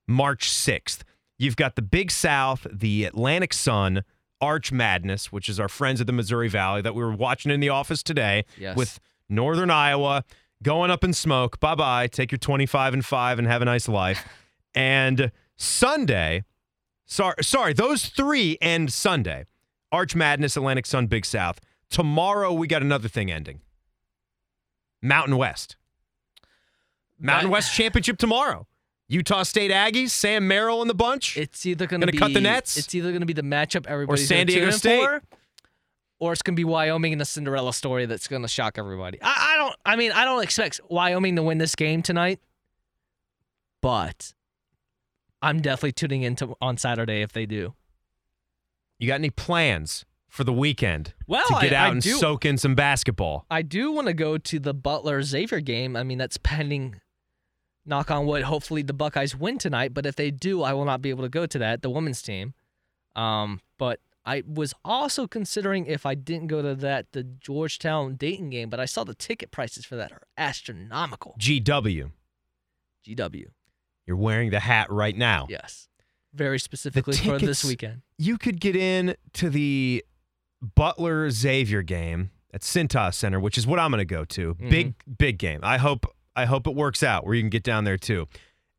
March 0.09 0.49
6th. 0.51 1.03
You've 1.38 1.57
got 1.57 1.77
the 1.77 1.83
Big 1.83 2.11
South, 2.11 2.66
the 2.72 3.05
Atlantic 3.05 3.53
Sun, 3.53 4.05
Arch 4.40 4.72
Madness, 4.72 5.31
which 5.31 5.49
is 5.51 5.61
our 5.61 5.68
friends 5.68 6.01
at 6.01 6.07
the 6.07 6.12
Missouri 6.12 6.49
Valley 6.49 6.81
that 6.81 6.94
we 6.94 7.03
were 7.03 7.12
watching 7.14 7.53
in 7.53 7.61
the 7.61 7.68
office 7.68 8.03
today 8.03 8.44
Yes. 8.59 8.75
with 8.77 8.99
Northern 9.29 9.70
Iowa 9.70 10.25
going 10.62 10.90
up 10.90 11.04
in 11.04 11.12
smoke. 11.12 11.60
Bye 11.60 11.74
bye. 11.74 12.06
Take 12.06 12.32
your 12.32 12.38
25 12.38 12.94
and 12.94 13.04
5 13.04 13.38
and 13.38 13.48
have 13.48 13.62
a 13.62 13.64
nice 13.64 13.88
life. 13.88 14.26
and 14.74 15.32
Sunday, 15.56 16.44
sorry, 17.06 17.42
sorry, 17.42 17.72
those 17.72 18.06
three 18.06 18.58
end 18.60 18.92
Sunday. 18.92 19.46
Arch 19.92 20.14
Madness, 20.16 20.56
Atlantic 20.56 20.84
Sun, 20.86 21.06
Big 21.06 21.24
South. 21.24 21.60
Tomorrow 21.90 22.52
we 22.52 22.66
got 22.66 22.82
another 22.82 23.08
thing 23.08 23.30
ending. 23.30 23.60
Mountain 25.00 25.36
West. 25.36 25.76
Mountain 27.18 27.50
West 27.50 27.74
Championship 27.74 28.18
tomorrow. 28.18 28.66
Utah 29.08 29.44
State 29.44 29.70
Aggies, 29.70 30.10
Sam 30.10 30.48
Merrill 30.48 30.80
and 30.80 30.90
the 30.90 30.94
bunch. 30.94 31.36
It's 31.36 31.64
either 31.64 31.86
going 31.86 32.00
to 32.02 32.12
cut 32.12 32.34
the 32.34 32.40
nets? 32.40 32.76
It's 32.76 32.92
either 32.94 33.10
going 33.10 33.20
to 33.20 33.26
be 33.26 33.32
the 33.32 33.42
matchup 33.42 33.86
everybody's 33.86 34.26
San 34.26 34.46
gonna 34.46 34.46
Diego 34.46 34.70
State. 34.72 35.04
for, 35.04 35.22
or 36.18 36.33
it's 36.33 36.42
going 36.42 36.55
to 36.55 36.61
be 36.61 36.64
Wyoming 36.64 37.12
in 37.12 37.20
a 37.20 37.24
Cinderella 37.24 37.72
story 37.72 38.07
that's 38.07 38.26
going 38.29 38.42
to 38.42 38.48
shock 38.48 38.79
everybody. 38.79 39.18
I, 39.22 39.52
I 39.52 39.57
don't. 39.59 39.76
I 39.85 39.96
mean, 39.96 40.12
I 40.12 40.24
don't 40.24 40.42
expect 40.42 40.81
Wyoming 40.88 41.37
to 41.37 41.42
win 41.42 41.59
this 41.59 41.74
game 41.74 42.02
tonight, 42.02 42.40
but 43.83 44.33
I'm 45.42 45.61
definitely 45.61 45.92
tuning 45.92 46.22
into 46.22 46.57
on 46.61 46.76
Saturday 46.76 47.22
if 47.22 47.33
they 47.33 47.46
do. 47.46 47.74
you 48.98 49.09
got 49.09 49.16
any 49.16 49.31
plans 49.31 50.05
for 50.29 50.44
the 50.44 50.52
weekend 50.52 51.14
Well, 51.26 51.46
to 51.48 51.57
get 51.61 51.72
I- 51.72 51.76
out 51.76 51.88
I 51.88 51.92
and 51.92 52.02
do. 52.02 52.16
soak 52.16 52.44
in 52.44 52.59
some 52.59 52.74
basketball? 52.74 53.46
I 53.50 53.62
do 53.62 53.92
want 53.92 54.07
to 54.09 54.12
go 54.14 54.38
to 54.38 54.59
the 54.59 54.74
Butler 54.74 55.22
Xavier 55.22 55.61
game. 55.61 55.96
I 55.96 56.02
mean, 56.02 56.18
that's 56.18 56.37
pending. 56.38 57.00
Knock 57.88 58.11
on 58.11 58.26
wood. 58.26 58.42
Hopefully, 58.42 58.83
the 58.83 58.92
Buckeyes 58.92 59.37
win 59.37 59.59
tonight. 59.59 59.94
But 59.94 60.07
if 60.07 60.16
they 60.16 60.31
do, 60.33 60.62
I 60.62 60.72
will 60.72 60.85
not 60.85 61.00
be 61.00 61.11
able 61.11 61.22
to 61.22 61.29
go 61.29 61.46
to 61.46 61.59
that. 61.61 61.83
The 61.83 61.90
women's 61.90 62.20
team. 62.20 62.52
Um, 63.14 63.61
but 63.79 64.00
I 64.26 64.42
was 64.46 64.74
also 64.84 65.26
considering 65.28 65.86
if 65.86 66.04
I 66.04 66.16
didn't 66.16 66.48
go 66.48 66.60
to 66.60 66.74
that 66.74 67.12
the 67.12 67.22
Georgetown 67.22 68.16
Dayton 68.16 68.50
game. 68.50 68.68
But 68.68 68.80
I 68.80 68.84
saw 68.84 69.04
the 69.04 69.14
ticket 69.14 69.52
prices 69.52 69.84
for 69.84 69.94
that 69.96 70.10
are 70.12 70.22
astronomical. 70.36 71.36
GW. 71.38 72.10
GW. 73.06 73.44
You're 74.06 74.16
wearing 74.16 74.50
the 74.50 74.60
hat 74.60 74.90
right 74.90 75.16
now. 75.16 75.46
Yes. 75.48 75.88
Very 76.34 76.58
specifically 76.58 77.16
for 77.16 77.38
this 77.38 77.64
weekend. 77.64 78.02
You 78.18 78.36
could 78.36 78.60
get 78.60 78.76
in 78.76 79.16
to 79.34 79.48
the 79.48 80.04
Butler 80.60 81.30
Xavier 81.30 81.82
game 81.82 82.30
at 82.52 82.62
Cintas 82.62 83.14
Center, 83.14 83.40
which 83.40 83.56
is 83.56 83.66
what 83.66 83.78
I'm 83.78 83.90
going 83.90 83.98
to 84.00 84.04
go 84.04 84.24
to. 84.24 84.54
Mm-hmm. 84.54 84.68
Big 84.68 84.94
big 85.18 85.38
game. 85.38 85.60
I 85.62 85.78
hope 85.78 86.06
I 86.34 86.44
hope 86.44 86.66
it 86.66 86.74
works 86.74 87.02
out 87.02 87.24
where 87.24 87.34
you 87.34 87.42
can 87.42 87.50
get 87.50 87.62
down 87.62 87.84
there 87.84 87.96
too. 87.96 88.26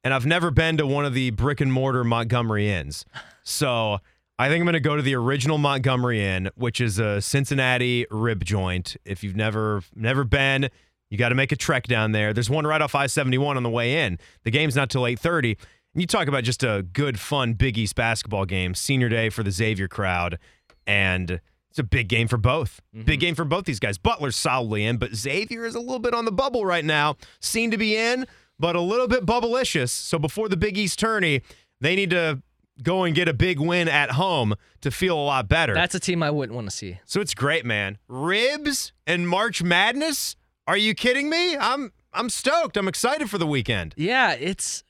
And 0.03 0.13
I've 0.13 0.25
never 0.25 0.51
been 0.51 0.77
to 0.77 0.85
one 0.87 1.05
of 1.05 1.13
the 1.13 1.31
brick 1.31 1.59
and 1.59 1.73
mortar 1.73 2.03
Montgomery 2.03 2.69
Inns. 2.69 3.03
So, 3.43 3.99
I 4.39 4.49
think 4.49 4.61
I'm 4.61 4.65
going 4.65 4.73
to 4.73 4.79
go 4.79 4.95
to 4.95 5.01
the 5.01 5.15
original 5.15 5.57
Montgomery 5.57 6.23
Inn, 6.23 6.49
which 6.55 6.79
is 6.79 6.99
a 6.99 7.21
Cincinnati 7.21 8.05
rib 8.11 8.45
joint. 8.45 8.95
If 9.03 9.23
you've 9.23 9.35
never 9.35 9.81
never 9.95 10.23
been, 10.23 10.69
you 11.09 11.17
got 11.17 11.29
to 11.29 11.35
make 11.35 11.51
a 11.51 11.55
trek 11.55 11.87
down 11.87 12.11
there. 12.11 12.33
There's 12.33 12.49
one 12.49 12.67
right 12.67 12.81
off 12.81 12.93
I-71 12.93 13.55
on 13.55 13.63
the 13.63 13.69
way 13.69 14.05
in. 14.05 14.19
The 14.43 14.51
game's 14.51 14.75
not 14.75 14.89
till 14.89 15.03
8:30. 15.03 15.57
And 15.93 16.01
you 16.01 16.07
talk 16.07 16.27
about 16.27 16.43
just 16.43 16.63
a 16.63 16.85
good, 16.93 17.19
fun 17.19 17.53
Big 17.53 17.77
East 17.77 17.95
basketball 17.95 18.45
game, 18.45 18.75
senior 18.75 19.09
day 19.09 19.29
for 19.29 19.41
the 19.41 19.49
Xavier 19.49 19.87
crowd, 19.87 20.37
and 20.85 21.41
it's 21.71 21.79
a 21.79 21.83
big 21.83 22.07
game 22.07 22.27
for 22.27 22.37
both. 22.37 22.81
Big 22.93 23.05
mm-hmm. 23.05 23.19
game 23.19 23.35
for 23.35 23.45
both 23.45 23.65
these 23.65 23.79
guys. 23.79 23.97
Butler's 23.97 24.35
solidly 24.35 24.85
in, 24.85 24.97
but 24.97 25.15
Xavier 25.15 25.65
is 25.65 25.73
a 25.73 25.79
little 25.79 25.99
bit 25.99 26.13
on 26.13 26.25
the 26.25 26.31
bubble 26.31 26.65
right 26.65 26.85
now. 26.85 27.15
Seem 27.39 27.71
to 27.71 27.77
be 27.77 27.95
in, 27.95 28.27
but 28.59 28.75
a 28.75 28.81
little 28.81 29.07
bit 29.07 29.25
bubblicious. 29.25 29.89
So 29.89 30.19
before 30.19 30.49
the 30.49 30.57
Big 30.57 30.77
East 30.77 30.99
tourney, 30.99 31.41
they 31.81 31.95
need 31.95 32.11
to 32.11 32.41
go 32.83 33.03
and 33.03 33.15
get 33.15 33.27
a 33.27 33.33
big 33.33 33.59
win 33.59 33.87
at 33.87 34.11
home 34.11 34.55
to 34.81 34.91
feel 34.91 35.17
a 35.17 35.21
lot 35.23 35.47
better. 35.47 35.73
That's 35.73 35.95
a 35.95 35.99
team 35.99 36.21
I 36.23 36.31
wouldn't 36.31 36.55
want 36.55 36.69
to 36.69 36.75
see. 36.75 36.99
So 37.05 37.21
it's 37.21 37.33
great, 37.33 37.65
man. 37.65 37.97
Ribs 38.07 38.93
and 39.05 39.27
March 39.27 39.63
Madness? 39.63 40.35
Are 40.67 40.77
you 40.77 40.93
kidding 40.93 41.29
me? 41.29 41.55
I'm 41.57 41.91
I'm 42.13 42.29
stoked. 42.29 42.77
I'm 42.77 42.87
excited 42.87 43.29
for 43.29 43.37
the 43.37 43.47
weekend. 43.47 43.93
Yeah, 43.97 44.33
it's 44.33 44.83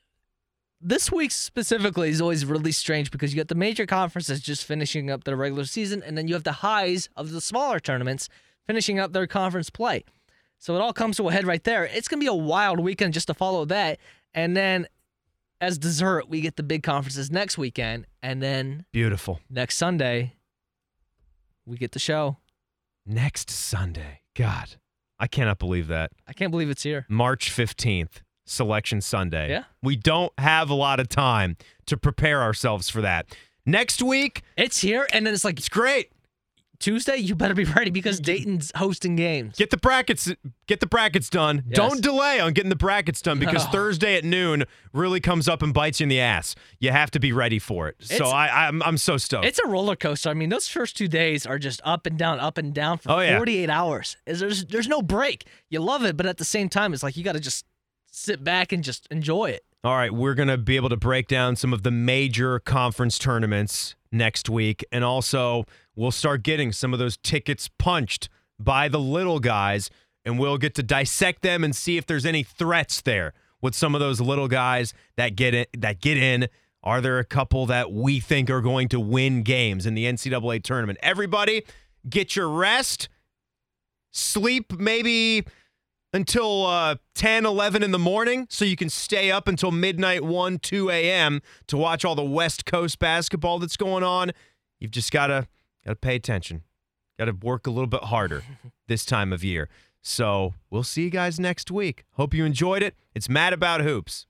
this 0.80 1.10
week 1.10 1.30
specifically 1.30 2.08
is 2.10 2.20
always 2.20 2.44
really 2.44 2.72
strange 2.72 3.10
because 3.10 3.32
you 3.32 3.36
got 3.36 3.48
the 3.48 3.54
major 3.54 3.86
conferences 3.86 4.40
just 4.40 4.64
finishing 4.64 5.10
up 5.10 5.24
their 5.24 5.36
regular 5.36 5.64
season, 5.64 6.02
and 6.04 6.16
then 6.16 6.28
you 6.28 6.34
have 6.34 6.44
the 6.44 6.52
highs 6.52 7.08
of 7.16 7.32
the 7.32 7.40
smaller 7.40 7.80
tournaments 7.80 8.28
finishing 8.66 8.98
up 8.98 9.12
their 9.12 9.26
conference 9.26 9.70
play. 9.70 10.04
So 10.58 10.74
it 10.74 10.80
all 10.80 10.92
comes 10.92 11.16
to 11.18 11.28
a 11.28 11.32
head 11.32 11.46
right 11.46 11.62
there. 11.62 11.84
It's 11.84 12.08
gonna 12.08 12.20
be 12.20 12.26
a 12.26 12.34
wild 12.34 12.80
weekend 12.80 13.14
just 13.14 13.28
to 13.28 13.34
follow 13.34 13.64
that, 13.66 13.98
and 14.34 14.56
then 14.56 14.86
as 15.60 15.78
dessert, 15.78 16.28
we 16.28 16.40
get 16.40 16.56
the 16.56 16.62
big 16.62 16.82
conferences 16.82 17.30
next 17.30 17.58
weekend, 17.58 18.06
and 18.22 18.42
then 18.42 18.84
Beautiful. 18.92 19.40
next 19.50 19.76
Sunday, 19.76 20.34
we 21.66 21.76
get 21.76 21.92
the 21.92 21.98
show. 21.98 22.36
Next 23.06 23.50
Sunday. 23.50 24.20
God, 24.36 24.76
I 25.18 25.26
cannot 25.26 25.58
believe 25.58 25.88
that. 25.88 26.10
I 26.26 26.32
can't 26.32 26.50
believe 26.50 26.70
it's 26.70 26.82
here. 26.82 27.06
March 27.08 27.50
15th, 27.50 28.22
Selection 28.46 29.00
Sunday. 29.00 29.50
Yeah. 29.50 29.64
We 29.82 29.96
don't 29.96 30.32
have 30.38 30.70
a 30.70 30.74
lot 30.74 31.00
of 31.00 31.08
time 31.08 31.56
to 31.86 31.96
prepare 31.96 32.42
ourselves 32.42 32.88
for 32.88 33.00
that. 33.00 33.34
Next 33.66 34.02
week, 34.02 34.42
It's 34.56 34.80
here, 34.80 35.06
and 35.12 35.26
then 35.26 35.34
it's 35.34 35.44
like 35.44 35.58
it's 35.58 35.68
great. 35.68 36.10
Tuesday. 36.78 37.16
You 37.16 37.34
better 37.34 37.54
be 37.54 37.64
ready 37.64 37.90
because 37.90 38.20
Dayton's 38.20 38.70
hosting 38.76 39.16
games. 39.16 39.56
Get 39.56 39.70
the 39.70 39.76
brackets 39.76 40.32
get 40.66 40.80
the 40.80 40.86
brackets 40.86 41.28
done. 41.28 41.64
Yes. 41.68 41.76
Don't 41.76 42.02
delay 42.02 42.40
on 42.40 42.52
getting 42.52 42.68
the 42.70 42.76
brackets 42.76 43.20
done 43.22 43.38
because 43.38 43.64
No. 43.66 43.70
Thursday 43.72 44.16
at 44.16 44.24
noon 44.24 44.64
really 44.92 45.20
comes 45.20 45.48
up 45.48 45.62
and 45.62 45.74
bites 45.74 46.00
you 46.00 46.04
in 46.04 46.08
the 46.08 46.20
ass. 46.20 46.54
You 46.78 46.90
have 46.92 47.10
to 47.12 47.20
be 47.20 47.32
ready 47.32 47.58
for 47.58 47.88
it. 47.88 47.96
So 48.00 48.14
It's- 48.14 48.32
I 48.32 48.48
I'm 48.68 48.82
I'm 48.82 48.96
so 48.98 49.16
stoked. 49.16 49.44
It's 49.46 49.58
a 49.58 49.66
roller 49.66 49.96
coaster. 49.96 50.30
I 50.30 50.34
mean, 50.34 50.48
those 50.50 50.68
first 50.68 50.96
two 50.96 51.08
days 51.08 51.46
are 51.46 51.58
just 51.58 51.80
up 51.84 52.06
and 52.06 52.18
down, 52.18 52.40
up 52.40 52.58
and 52.58 52.72
down 52.74 52.98
for 52.98 53.10
Oh, 53.12 53.20
yeah. 53.20 53.36
48 53.36 53.68
hours. 53.70 54.16
Is 54.26 54.40
there's 54.40 54.64
there's 54.66 54.88
no 54.88 55.02
break. 55.02 55.46
You 55.70 55.80
love 55.80 56.04
it, 56.04 56.16
but 56.16 56.26
at 56.26 56.36
the 56.38 56.44
same 56.44 56.68
time, 56.68 56.94
it's 56.94 57.02
like 57.02 57.16
you 57.16 57.24
got 57.24 57.32
to 57.34 57.40
just 57.40 57.64
sit 58.10 58.42
back 58.44 58.72
and 58.72 58.82
just 58.84 59.06
enjoy 59.10 59.50
it. 59.50 59.64
All 59.84 59.94
right, 59.94 60.12
we're 60.12 60.34
going 60.34 60.48
to 60.48 60.58
be 60.58 60.74
able 60.74 60.88
to 60.88 60.96
break 60.96 61.28
down 61.28 61.54
some 61.54 61.72
of 61.72 61.84
the 61.84 61.92
major 61.92 62.58
conference 62.58 63.16
tournaments 63.16 63.94
next 64.12 64.48
week. 64.48 64.84
And 64.92 65.04
also, 65.04 65.64
we'll 65.96 66.10
start 66.10 66.42
getting 66.42 66.72
some 66.72 66.92
of 66.92 66.98
those 66.98 67.16
tickets 67.16 67.68
punched 67.78 68.28
by 68.58 68.88
the 68.88 68.98
little 68.98 69.38
guys, 69.38 69.90
and 70.24 70.38
we'll 70.38 70.58
get 70.58 70.74
to 70.76 70.82
dissect 70.82 71.42
them 71.42 71.64
and 71.64 71.74
see 71.74 71.96
if 71.96 72.06
there's 72.06 72.26
any 72.26 72.42
threats 72.42 73.00
there 73.00 73.32
with 73.60 73.74
some 73.74 73.94
of 73.94 74.00
those 74.00 74.20
little 74.20 74.48
guys 74.48 74.94
that 75.16 75.36
get 75.36 75.54
in, 75.54 75.66
that 75.76 76.00
get 76.00 76.16
in. 76.16 76.48
Are 76.82 77.00
there 77.00 77.18
a 77.18 77.24
couple 77.24 77.66
that 77.66 77.92
we 77.92 78.20
think 78.20 78.50
are 78.50 78.60
going 78.60 78.88
to 78.88 79.00
win 79.00 79.42
games 79.42 79.84
in 79.84 79.94
the 79.94 80.04
NCAA 80.04 80.62
tournament? 80.62 80.98
Everybody, 81.02 81.64
get 82.08 82.36
your 82.36 82.48
rest. 82.48 83.08
Sleep 84.12 84.78
maybe 84.78 85.44
until 86.12 86.66
uh, 86.66 86.96
10, 87.14 87.44
11 87.44 87.82
in 87.82 87.90
the 87.90 87.98
morning 87.98 88.46
so 88.50 88.64
you 88.64 88.76
can 88.76 88.88
stay 88.88 89.30
up 89.30 89.48
until 89.48 89.70
midnight, 89.70 90.24
1, 90.24 90.58
2 90.58 90.90
a.m. 90.90 91.42
to 91.66 91.76
watch 91.76 92.04
all 92.04 92.14
the 92.14 92.22
West 92.24 92.64
Coast 92.64 92.98
basketball 92.98 93.58
that's 93.58 93.76
going 93.76 94.02
on. 94.02 94.32
You've 94.78 94.90
just 94.90 95.12
got 95.12 95.28
to 95.28 95.46
got 95.84 95.92
to 95.92 95.96
pay 95.96 96.14
attention. 96.14 96.62
Got 97.18 97.26
to 97.26 97.32
work 97.32 97.66
a 97.66 97.70
little 97.70 97.88
bit 97.88 98.04
harder 98.04 98.44
this 98.88 99.04
time 99.04 99.32
of 99.32 99.42
year. 99.42 99.68
So 100.00 100.54
we'll 100.70 100.84
see 100.84 101.02
you 101.02 101.10
guys 101.10 101.38
next 101.40 101.70
week. 101.70 102.04
Hope 102.12 102.32
you 102.32 102.44
enjoyed 102.44 102.82
it. 102.82 102.94
It's 103.14 103.28
Mad 103.28 103.52
About 103.52 103.80
Hoops. 103.80 104.26